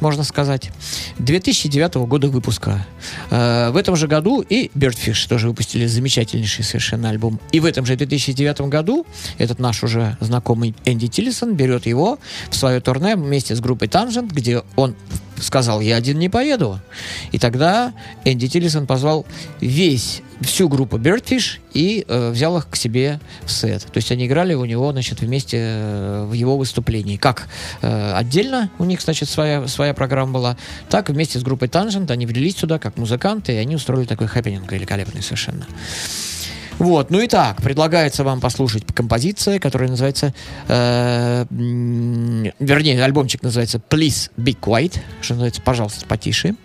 можно 0.00 0.24
сказать, 0.24 0.70
2009 1.18 1.94
года 2.06 2.28
выпуска. 2.28 2.84
Э, 3.30 3.70
в 3.70 3.76
этом 3.76 3.96
же 3.96 4.08
году 4.08 4.40
и 4.40 4.70
Birdfish 4.74 5.28
тоже 5.28 5.48
выпустили 5.48 5.86
замечательнейший 5.86 6.64
совершенно 6.64 7.10
альбом. 7.10 7.38
И 7.52 7.60
в 7.60 7.64
этом 7.64 7.86
же 7.86 7.96
2009 7.96 8.62
году 8.62 9.06
этот 9.38 9.58
наш 9.58 9.82
уже 9.84 10.16
знакомый 10.20 10.74
Энди 10.84 11.06
Тиллисон 11.06 11.54
берет 11.54 11.86
его 11.86 12.18
в 12.50 12.56
свое 12.56 12.80
турне 12.80 13.16
вместе 13.16 13.54
с 13.54 13.60
группой 13.60 13.88
Tangent, 13.88 14.30
где 14.32 14.62
он 14.76 14.96
сказал, 15.40 15.80
я 15.80 15.96
один 15.96 16.18
не 16.18 16.28
поеду. 16.28 16.80
И 17.32 17.38
тогда 17.38 17.92
Энди 18.24 18.48
Тиллисон 18.48 18.86
позвал 18.86 19.26
весь, 19.60 20.22
всю 20.40 20.68
группу 20.68 20.98
Birdfish 20.98 21.60
и 21.72 22.04
э, 22.06 22.30
взял 22.30 22.56
их 22.58 22.68
к 22.68 22.76
себе 22.76 23.20
в 23.44 23.50
сет. 23.50 23.82
То 23.82 23.96
есть 23.96 24.10
они 24.12 24.26
играли 24.26 24.54
у 24.54 24.64
него, 24.64 24.92
значит, 24.92 25.20
вместе 25.20 25.58
э, 25.60 26.24
в 26.28 26.32
его 26.32 26.56
выступлении. 26.56 27.16
Как 27.16 27.48
э, 27.82 28.12
отдельно 28.14 28.70
у 28.78 28.84
них, 28.84 29.00
значит, 29.00 29.28
своя, 29.28 29.66
своя 29.68 29.94
программа 29.94 30.32
была, 30.32 30.56
так 30.90 31.08
вместе 31.08 31.38
с 31.38 31.42
группой 31.42 31.68
Tangent 31.68 32.10
они 32.10 32.26
влились 32.26 32.56
сюда 32.56 32.78
как 32.78 32.96
музыканты, 32.96 33.52
и 33.52 33.56
они 33.56 33.76
устроили 33.76 34.06
такой 34.06 34.26
хэппенинг 34.26 34.70
великолепный 34.70 35.22
совершенно. 35.22 35.66
Вот, 36.78 37.10
ну 37.10 37.20
и 37.20 37.28
так, 37.28 37.62
предлагается 37.62 38.24
вам 38.24 38.40
послушать 38.40 38.84
композиция, 38.92 39.58
которая 39.58 39.88
называется, 39.88 40.34
э, 40.68 41.46
вернее, 41.50 43.04
альбомчик 43.04 43.42
называется 43.42 43.80
Please 43.88 44.30
Be 44.36 44.56
Quiet, 44.58 44.98
что 45.20 45.34
называется, 45.34 45.62
пожалуйста, 45.62 46.04
потише. 46.06 46.56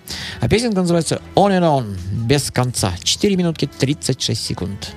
А 0.41 0.49
песенка 0.49 0.82
называется 0.82 1.22
On 1.36 1.51
and 1.51 1.62
On, 1.62 1.97
без 2.26 2.51
конца. 2.51 2.93
4 3.03 3.36
минутки 3.36 3.70
36 3.80 4.41
секунд. 4.43 4.93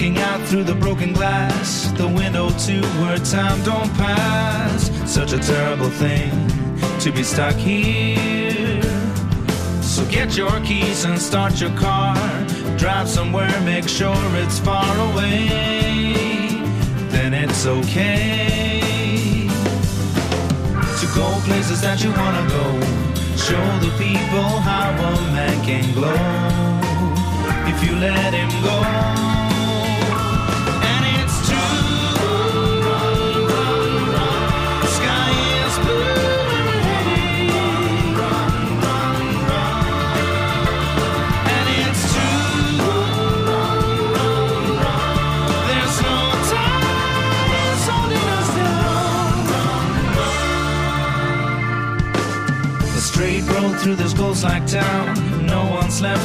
Looking 0.00 0.18
out 0.22 0.40
through 0.48 0.64
the 0.64 0.74
broken 0.74 1.12
glass, 1.12 1.92
the 1.98 2.08
window 2.08 2.48
to 2.48 2.80
where 3.02 3.18
time 3.18 3.62
don't 3.64 3.92
pass. 3.98 4.90
Such 5.04 5.34
a 5.34 5.38
terrible 5.38 5.90
thing 5.90 6.30
to 7.00 7.12
be 7.12 7.22
stuck 7.22 7.54
here. 7.54 8.80
So 9.82 10.02
get 10.06 10.38
your 10.38 10.58
keys 10.60 11.04
and 11.04 11.20
start 11.20 11.60
your 11.60 11.76
car. 11.76 12.16
Drive 12.78 13.10
somewhere, 13.10 13.52
make 13.60 13.86
sure 13.90 14.16
it's 14.36 14.58
far 14.58 14.90
away. 15.10 15.50
Then 17.10 17.34
it's 17.34 17.66
okay 17.66 19.50
to 20.98 21.06
go 21.14 21.26
places 21.44 21.82
that 21.82 22.02
you 22.02 22.10
wanna 22.12 22.48
go. 22.48 22.66
Show 23.36 23.66
the 23.84 23.92
people 23.98 24.48
how 24.64 24.92
a 24.92 25.12
man 25.34 25.62
can 25.62 25.92
glow 25.92 26.16
if 27.68 27.84
you 27.84 27.96
let 27.96 28.32
him 28.32 28.48
go. 28.64 29.39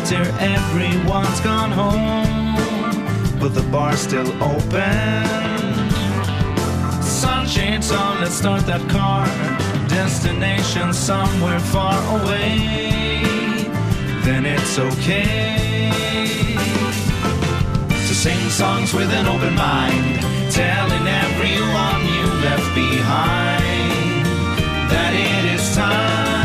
Here, 0.09 0.35
everyone's 0.39 1.39
gone 1.41 1.71
home. 1.71 2.55
But 3.39 3.53
the 3.53 3.63
bar's 3.71 3.99
still 3.99 4.31
open. 4.43 5.25
Sunshades 7.01 7.91
on, 7.91 8.21
let's 8.21 8.35
start 8.35 8.65
that 8.67 8.87
car. 8.89 9.25
Destination 9.87 10.93
somewhere 10.93 11.59
far 11.59 11.97
away. 12.19 12.57
Then 14.23 14.45
it's 14.45 14.77
okay 14.79 15.91
to 17.89 18.13
sing 18.13 18.49
songs 18.49 18.93
with 18.93 19.09
an 19.09 19.25
open 19.27 19.55
mind, 19.55 20.21
telling 20.51 21.07
everyone 21.23 22.01
you 22.15 22.25
left 22.45 22.75
behind 22.75 24.25
that 24.91 25.13
it 25.13 25.53
is 25.55 25.75
time. 25.75 26.44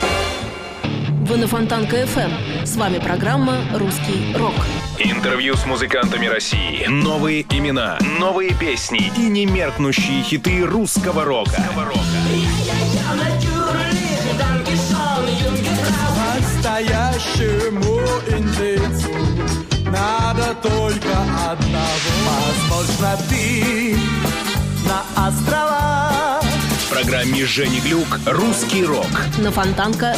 Вы 1.31 1.37
на 1.37 1.47
Фонтанка 1.47 1.95
FM. 1.95 2.65
С 2.65 2.75
вами 2.75 2.99
программа 2.99 3.55
«Русский 3.73 4.35
рок». 4.37 4.53
Интервью 4.99 5.55
с 5.55 5.65
музыкантами 5.65 6.25
России. 6.25 6.85
Новые 6.89 7.43
имена, 7.43 7.97
новые 8.19 8.53
песни 8.53 9.09
и 9.15 9.29
немеркнущие 9.29 10.23
хиты 10.23 10.65
русского 10.65 11.23
рока. 11.23 11.63
Настоящему 16.35 18.01
индейцу 18.27 19.13
надо 19.85 20.53
только 20.61 21.17
одного. 21.49 22.41
Возможно, 22.69 23.17
ты 23.29 23.95
на 24.85 25.27
островах 25.27 26.43
В 26.43 26.89
программе 26.89 27.45
Жени 27.45 27.79
Глюк 27.79 28.19
«Русский 28.25 28.83
рок». 28.83 29.07
На 29.37 29.49
Фонтанка 29.49 30.13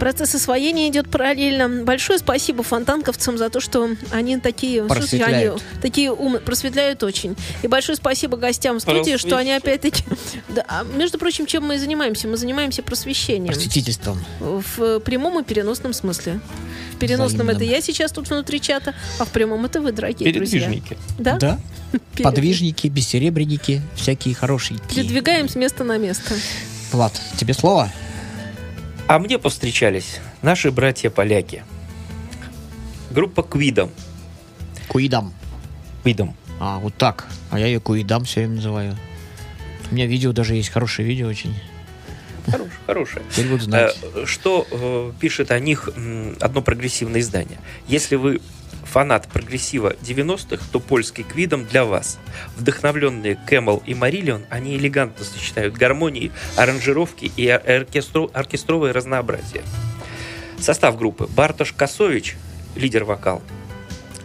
Процесс 0.00 0.34
освоения 0.34 0.88
идет 0.88 1.08
параллельно. 1.08 1.84
Большое 1.84 2.18
спасибо 2.18 2.62
фонтанковцам 2.62 3.38
за 3.38 3.48
то, 3.48 3.60
что 3.60 3.90
они 4.10 4.38
такие, 4.38 4.86
слушайте, 4.86 5.24
они 5.24 5.50
такие 5.80 6.12
умные, 6.12 6.40
просветляют 6.40 7.02
очень. 7.02 7.36
И 7.62 7.68
большое 7.68 7.96
спасибо 7.96 8.36
гостям 8.36 8.78
в 8.78 8.80
студии, 8.80 9.16
что 9.16 9.36
они 9.36 9.52
опять-таки... 9.52 10.02
Да, 10.48 10.64
а, 10.68 10.84
между 10.84 11.18
прочим, 11.18 11.46
чем 11.46 11.64
мы 11.64 11.76
и 11.76 11.78
занимаемся? 11.78 12.28
Мы 12.28 12.36
занимаемся 12.36 12.82
просвещением. 12.82 13.52
Просветительством. 13.52 14.22
В 14.40 15.00
прямом 15.00 15.40
и 15.40 15.42
переносном 15.44 15.92
смысле. 15.92 16.40
В 16.92 16.98
переносном 16.98 17.48
это 17.48 17.56
Взаимном. 17.56 17.76
я 17.76 17.80
сейчас 17.82 18.12
тут 18.12 18.30
внутри 18.30 18.60
чата, 18.60 18.94
а 19.18 19.24
в 19.24 19.30
прямом 19.30 19.64
это 19.64 19.80
вы, 19.80 19.90
дорогие 19.90 20.30
Передвижники. 20.30 20.96
друзья. 21.18 21.18
Да? 21.18 21.36
Да. 21.38 21.60
Перед- 22.14 22.24
Подвижники, 22.24 22.86
бессеребренники, 22.86 23.82
всякие 23.96 24.34
хорошие. 24.34 24.78
Передвигаем 24.88 25.48
с 25.48 25.56
места 25.56 25.82
на 25.82 25.98
место. 25.98 26.34
Влад, 26.92 27.12
тебе 27.36 27.54
слово? 27.54 27.90
А 29.06 29.18
мне 29.18 29.38
повстречались 29.38 30.20
наши 30.40 30.70
братья-поляки. 30.70 31.62
Группа 33.10 33.42
Квидом. 33.42 33.90
Куидам. 34.88 35.34
Квидом. 36.02 36.34
А, 36.58 36.78
вот 36.78 36.94
так. 36.94 37.26
А 37.50 37.58
я 37.58 37.66
ее 37.66 37.80
Куидам 37.80 38.24
все 38.24 38.40
время 38.40 38.56
называю. 38.56 38.96
У 39.90 39.94
меня 39.94 40.06
видео 40.06 40.32
даже 40.32 40.54
есть, 40.54 40.70
хорошее 40.70 41.06
видео 41.06 41.28
очень. 41.28 41.54
Хорош, 42.46 42.68
хорошая. 42.86 43.24
Теперь 43.30 43.48
буду 43.48 43.64
знать. 43.64 43.96
Э, 44.14 44.24
Что 44.26 44.66
э, 44.70 45.12
пишет 45.20 45.50
о 45.50 45.58
них 45.58 45.88
одно 46.40 46.62
прогрессивное 46.62 47.20
издание? 47.20 47.58
Если 47.88 48.16
вы 48.16 48.40
фанат 48.84 49.28
прогрессива 49.28 49.94
90-х, 50.02 50.62
то 50.72 50.80
польский 50.80 51.24
Quidam 51.24 51.64
для 51.66 51.84
вас. 51.84 52.18
Вдохновленные 52.56 53.36
Camel 53.46 53.82
и 53.86 53.94
Marillion, 53.94 54.44
они 54.50 54.76
элегантно 54.76 55.24
сочетают 55.24 55.74
гармонии, 55.74 56.32
аранжировки 56.56 57.30
и 57.36 57.46
оркестру- 57.46 58.30
оркестровое 58.32 58.92
разнообразие. 58.92 59.62
Состав 60.58 60.96
группы. 60.96 61.26
Бартош 61.26 61.72
Косович, 61.72 62.36
лидер 62.76 63.04
вокал. 63.04 63.42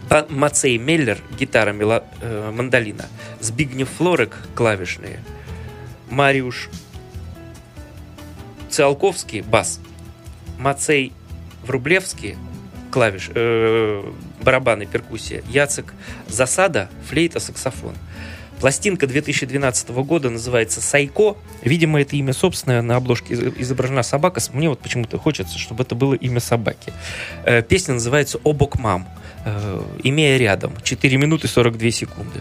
Ба- 0.08 0.26
Мацей 0.28 0.76
Меллер, 0.78 1.18
гитара, 1.38 1.72
мело- 1.72 2.04
э, 2.20 2.50
мандолина. 2.54 3.06
Збигнев 3.40 3.88
Флорек, 3.96 4.36
клавишные. 4.54 5.20
Мариуш 6.10 6.68
Циолковский, 8.70 9.40
бас. 9.42 9.80
Мацей 10.58 11.12
Врублевский, 11.62 12.36
клавиш, 12.90 13.30
э, 13.34 14.04
барабаны, 14.42 14.86
перкуссия. 14.86 15.42
Яцек 15.48 15.92
Засада, 16.28 16.88
флейта, 17.08 17.40
саксофон. 17.40 17.94
Пластинка 18.60 19.06
2012 19.06 19.88
года 20.04 20.28
называется 20.28 20.82
«Сайко». 20.82 21.36
Видимо, 21.62 21.98
это 21.98 22.14
имя 22.16 22.34
собственное. 22.34 22.82
На 22.82 22.96
обложке 22.96 23.32
из- 23.32 23.40
изображена 23.58 24.02
собака. 24.02 24.40
Мне 24.52 24.68
вот 24.68 24.80
почему-то 24.80 25.16
хочется, 25.18 25.58
чтобы 25.58 25.84
это 25.84 25.94
было 25.94 26.12
имя 26.12 26.40
собаки. 26.40 26.92
Э, 27.46 27.62
Песня 27.62 27.94
называется 27.94 28.38
«Обок 28.44 28.78
мам», 28.78 29.08
э, 29.46 29.82
имея 30.04 30.36
рядом. 30.36 30.74
4 30.82 31.16
минуты 31.16 31.48
42 31.48 31.90
секунды. 31.90 32.40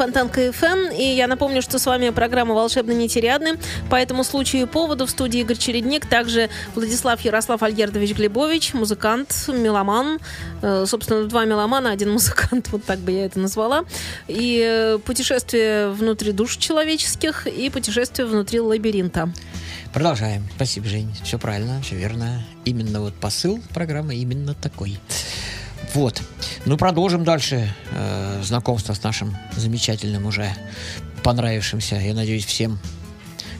Фонтанка 0.00 0.46
FM, 0.46 0.96
и 0.96 1.14
я 1.14 1.26
напомню, 1.26 1.60
что 1.60 1.78
с 1.78 1.84
вами 1.84 2.08
программа 2.08 2.54
«Волшебные 2.54 2.96
нетериадны». 2.96 3.58
По 3.90 3.96
этому 3.96 4.24
случаю 4.24 4.62
и 4.62 4.64
поводу 4.64 5.04
в 5.04 5.10
студии 5.10 5.40
Игорь 5.40 5.58
Чередник, 5.58 6.06
также 6.06 6.48
Владислав 6.74 7.20
Ярослав 7.20 7.62
Альгердович 7.62 8.16
Глебович, 8.16 8.72
музыкант, 8.72 9.34
меломан. 9.48 10.18
Э, 10.62 10.86
Собственно, 10.86 11.24
два 11.24 11.44
меломана, 11.44 11.90
один 11.90 12.12
музыкант, 12.14 12.68
вот 12.72 12.82
так 12.86 12.98
бы 13.00 13.12
я 13.12 13.26
это 13.26 13.40
назвала. 13.40 13.84
И 14.26 14.64
э, 14.66 14.98
путешествие 15.04 15.90
внутри 15.90 16.32
душ 16.32 16.56
человеческих, 16.56 17.46
и 17.46 17.68
путешествие 17.68 18.26
внутри 18.26 18.58
лабиринта. 18.60 19.30
Продолжаем. 19.92 20.48
Спасибо, 20.56 20.86
Жень. 20.86 21.14
Все 21.24 21.38
правильно, 21.38 21.82
все 21.82 21.96
верно. 21.96 22.42
Именно 22.64 23.02
вот 23.02 23.12
посыл 23.12 23.60
программы 23.74 24.14
именно 24.14 24.54
такой. 24.54 24.98
Вот. 25.94 26.22
Ну, 26.66 26.76
продолжим 26.76 27.24
дальше 27.24 27.72
э, 27.92 28.40
знакомство 28.42 28.94
с 28.94 29.02
нашим 29.02 29.36
замечательным 29.56 30.26
уже 30.26 30.52
понравившимся, 31.22 31.96
я 31.96 32.14
надеюсь, 32.14 32.44
всем 32.44 32.78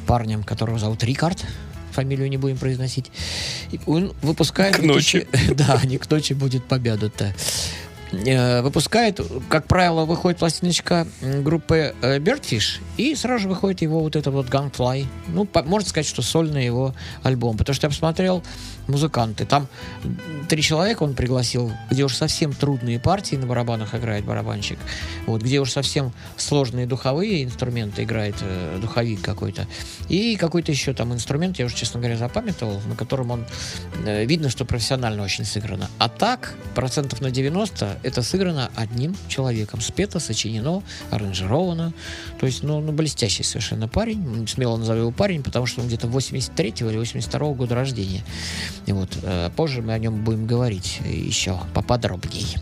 парнем, 0.07 0.43
которого 0.45 0.79
зовут 0.79 1.03
Рикард. 1.05 1.45
Фамилию 1.93 2.29
не 2.31 2.37
будем 2.37 2.57
произносить. 2.57 3.11
И 3.73 3.81
он 3.87 4.13
выпускает... 4.23 4.77
К 4.77 4.83
ночи. 4.83 5.27
2000 5.33 5.55
Да, 5.55 5.81
не 5.85 5.99
к 5.99 6.09
ночи 6.09 6.35
будет 6.35 6.65
победа-то. 6.65 7.35
Э, 8.13 8.63
Выпускает, 8.63 9.21
как 9.49 9.67
правило, 9.67 10.05
выходит 10.05 10.39
пластиночка 10.39 11.07
группы 11.21 11.95
э, 12.01 12.19
Birdfish, 12.19 12.81
и 12.97 13.15
сразу 13.17 13.43
же 13.43 13.49
выходит 13.49 13.83
его 13.83 14.01
вот 14.01 14.15
это 14.17 14.31
вот 14.31 14.47
Gunfly. 14.49 15.07
Ну, 15.29 15.45
по- 15.47 15.63
можно 15.65 15.89
сказать, 15.89 16.07
что 16.07 16.23
сольный 16.23 16.65
его 16.65 16.95
альбом. 17.23 17.57
Потому 17.57 17.75
что 17.75 17.87
я 17.87 17.91
посмотрел 17.91 18.43
музыканты. 18.91 19.45
Там 19.45 19.69
три 20.49 20.63
человека 20.63 21.03
он 21.03 21.15
пригласил, 21.15 21.73
где 21.91 22.05
уж 22.05 22.15
совсем 22.15 22.53
трудные 22.53 22.99
партии 22.99 23.37
на 23.37 23.47
барабанах 23.47 23.95
играет 23.95 24.25
барабанщик. 24.25 24.79
Вот, 25.27 25.43
где 25.43 25.61
уж 25.61 25.71
совсем 25.71 26.13
сложные 26.37 26.87
духовые 26.87 27.45
инструменты 27.45 28.03
играет 28.03 28.37
э, 28.41 28.79
духовик 28.81 29.23
какой-то. 29.23 29.67
И 30.09 30.37
какой-то 30.37 30.73
еще 30.73 30.93
там 30.93 31.13
инструмент, 31.13 31.59
я 31.59 31.67
уже, 31.67 31.77
честно 31.77 32.01
говоря, 32.01 32.17
запамятовал, 32.17 32.81
на 32.89 32.97
котором 32.97 33.31
он 33.31 33.47
э, 34.05 34.25
видно, 34.25 34.51
что 34.51 34.65
профессионально 34.65 35.23
очень 35.23 35.45
сыграно. 35.45 35.89
А 35.99 36.09
так, 36.09 36.55
процентов 36.75 37.21
на 37.21 37.31
90 37.31 37.99
это 38.03 38.23
сыграно 38.23 38.71
одним 38.75 39.17
человеком. 39.29 39.81
Спето, 39.81 40.21
сочинено, 40.21 40.83
аранжировано. 41.11 41.93
То 42.39 42.47
есть, 42.47 42.63
ну, 42.63 42.81
ну 42.81 42.93
блестящий 42.93 43.43
совершенно 43.43 43.89
парень. 43.89 44.47
Смело 44.49 44.77
назову 44.77 44.99
его 44.99 45.11
парень, 45.11 45.43
потому 45.43 45.67
что 45.67 45.81
он 45.81 45.87
где-то 45.87 46.09
83 46.09 46.75
или 46.81 46.97
82 46.97 47.53
года 47.55 47.75
рождения. 47.75 48.23
И 48.87 48.93
вот 48.93 49.19
э, 49.23 49.51
позже 49.55 49.83
мы 49.83 49.93
о 49.93 49.99
нем 49.99 50.25
будем 50.25 50.47
говорить 50.47 51.01
еще 51.05 51.59
поподробнее. 51.75 52.61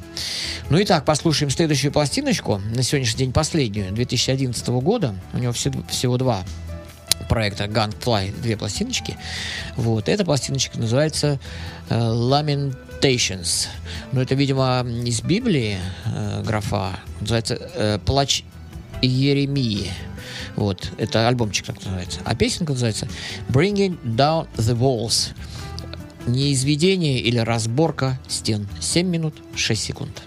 Ну 0.71 0.79
и 0.79 0.85
так, 0.85 1.05
послушаем 1.05 1.51
следующую 1.51 1.93
пластиночку, 1.93 2.61
на 2.75 2.83
сегодняшний 2.83 3.19
день 3.19 3.33
последнюю, 3.33 3.93
2011 3.93 4.69
года. 4.69 5.14
У 5.33 5.39
него 5.39 5.53
всего, 5.53 5.83
всего 5.89 6.19
два 6.19 6.45
проекта 7.29 7.64
Gunfly, 7.64 8.41
две 8.41 8.57
пластиночки. 8.57 9.16
Вот, 9.77 10.09
эта 10.09 10.25
пластиночка 10.25 10.79
называется 10.79 11.39
э, 11.89 11.95
Lamentations. 11.95 13.69
Ну, 14.12 14.21
это, 14.21 14.35
видимо, 14.35 14.85
из 15.05 15.23
Библии 15.23 15.79
э, 16.07 16.43
графа. 16.45 16.99
Называется 17.21 17.59
э, 17.75 17.99
Плач 18.05 18.45
Еремии. 19.03 19.91
Вот, 20.57 20.91
это 20.99 21.29
альбомчик 21.29 21.66
так 21.66 21.77
называется. 21.77 22.21
А 22.25 22.35
песенка 22.35 22.73
называется 22.73 23.09
Bringing 23.49 23.99
Down 24.03 24.49
the 24.57 24.77
Walls. 24.77 25.35
Неизведение 26.29 27.20
или 27.20 27.39
разборка 27.39 28.20
стен. 28.29 28.68
7 28.81 29.09
минут 29.09 29.35
6 29.57 29.83
секунд. 29.83 30.22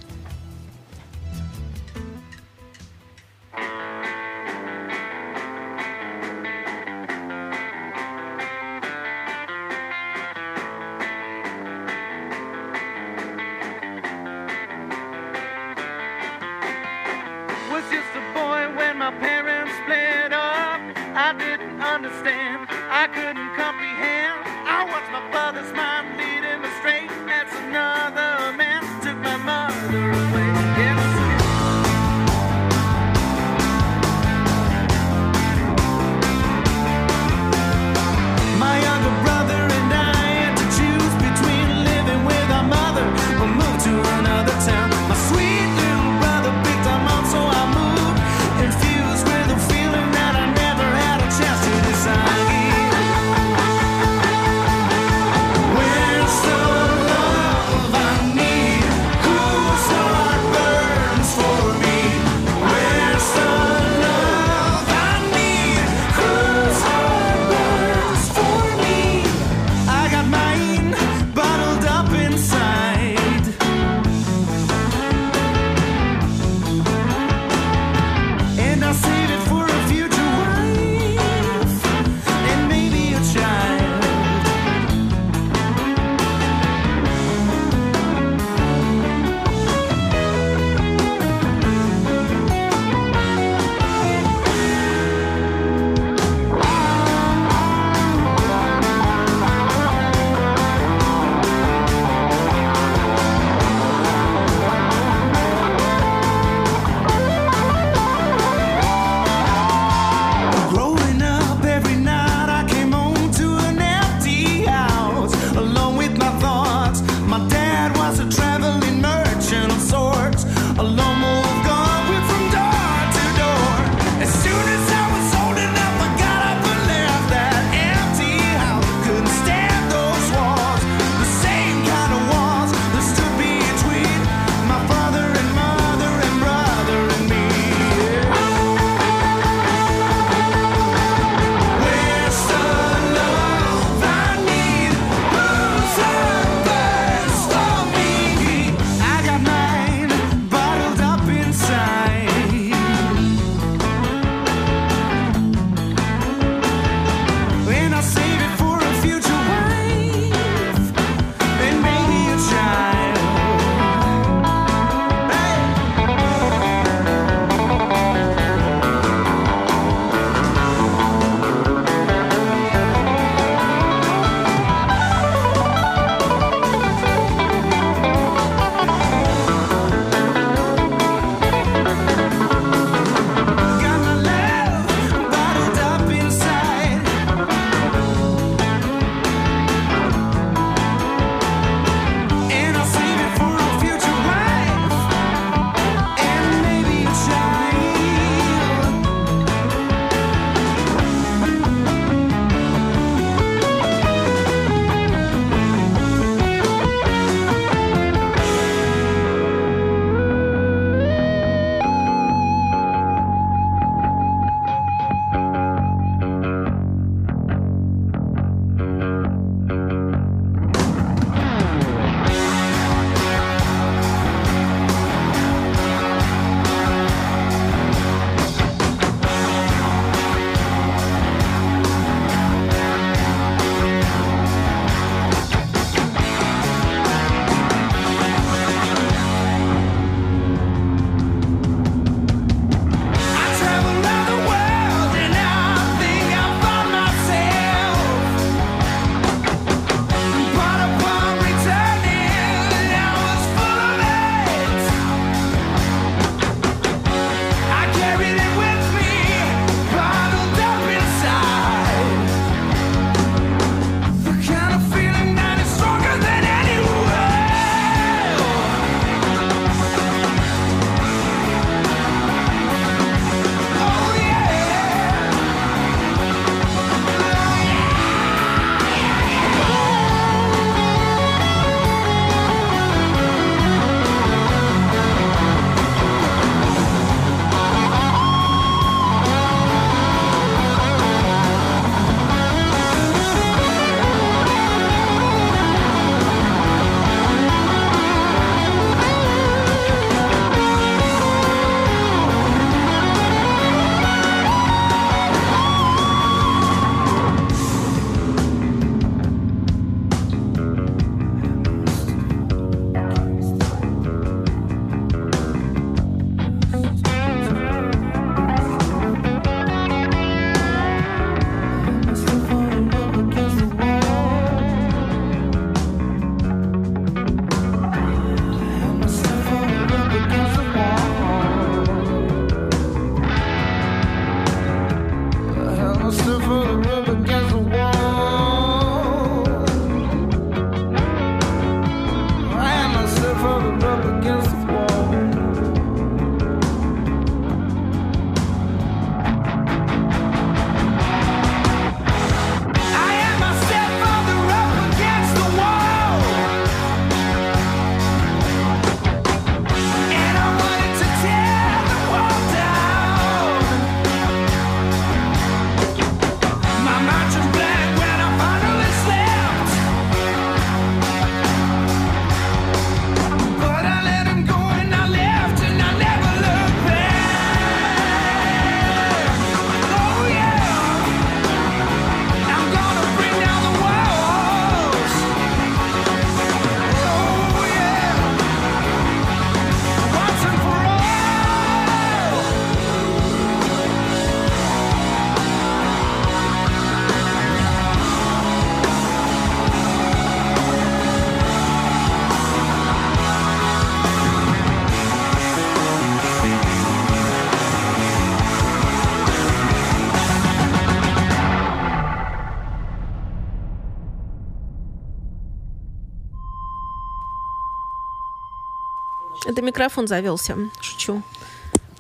Микрофон 419.72 420.08
завелся. 420.08 420.56
Шучу. 420.82 421.24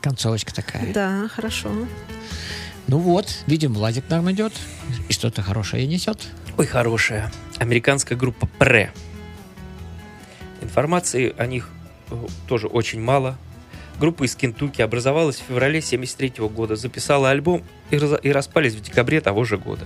Концовочка 0.01 0.53
такая. 0.53 0.93
Да, 0.93 1.27
хорошо. 1.33 1.69
Ну 2.87 2.97
вот, 2.97 3.43
видим, 3.47 3.73
Владик 3.73 4.09
нам 4.09 4.29
идет. 4.31 4.51
И 5.07 5.13
что-то 5.13 5.41
хорошее 5.41 5.87
несет. 5.87 6.27
Ой, 6.57 6.65
хорошая. 6.65 7.31
Американская 7.59 8.17
группа 8.17 8.45
Пре. 8.59 8.91
Информации 10.61 11.33
о 11.37 11.45
них 11.47 11.69
э, 12.09 12.15
тоже 12.47 12.67
очень 12.67 13.01
мало. 13.01 13.37
Группа 13.99 14.23
из 14.25 14.35
Кентукки 14.35 14.81
образовалась 14.81 15.37
в 15.37 15.43
феврале 15.43 15.81
73 15.81 16.33
года, 16.49 16.75
записала 16.75 17.29
альбом 17.29 17.63
и, 17.89 17.97
раз- 17.97 18.19
и 18.21 18.31
распались 18.31 18.73
в 18.75 18.81
декабре 18.81 19.21
того 19.21 19.43
же 19.45 19.57
года. 19.57 19.85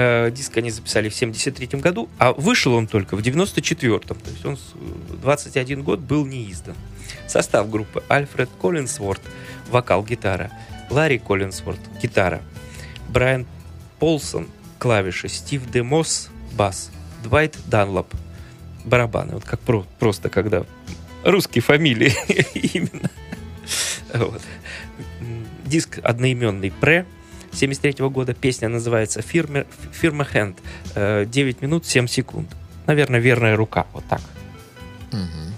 Э, 0.00 0.30
диск 0.30 0.56
они 0.56 0.70
записали 0.70 1.08
в 1.08 1.14
73 1.14 1.80
году, 1.80 2.08
а 2.18 2.32
вышел 2.32 2.72
он 2.74 2.86
только 2.86 3.16
в 3.16 3.20
94-м. 3.20 4.16
То 4.20 4.30
есть 4.30 4.44
он 4.44 4.56
с- 4.56 4.72
э, 4.76 5.16
21 5.22 5.82
год 5.82 5.98
был 5.98 6.24
не 6.24 6.48
издан. 6.52 6.76
Состав 7.26 7.68
группы 7.68 8.04
Альфред 8.08 8.48
Коллинсворт, 8.60 9.20
вокал, 9.70 10.04
гитара, 10.04 10.52
Ларри 10.88 11.18
Коллинсворт, 11.18 11.80
гитара, 12.00 12.40
Брайан 13.08 13.44
Полсон, 13.98 14.46
клавиши, 14.78 15.28
Стив 15.28 15.68
Демос, 15.68 16.28
бас, 16.52 16.90
Двайт 17.24 17.58
Данлоп, 17.66 18.06
барабаны. 18.84 19.34
Вот 19.34 19.44
как 19.44 19.58
про- 19.58 19.84
просто, 19.98 20.28
когда 20.28 20.64
русские 21.24 21.62
фамилии 21.62 22.14
именно. 22.54 23.10
Вот. 24.14 24.42
Диск 25.66 25.98
одноименный 26.04 26.70
Пре 26.70 27.04
73 27.52 28.08
года. 28.08 28.34
Песня 28.34 28.68
называется 28.68 29.22
Фирма, 29.22 29.64
Фирма 29.92 30.26
Hand. 30.32 31.26
9 31.26 31.62
минут 31.62 31.86
7 31.86 32.06
секунд. 32.06 32.48
Наверное, 32.86 33.20
верная 33.20 33.56
рука. 33.56 33.86
Вот 33.92 34.04
так. 34.08 34.20
Life 35.12 35.57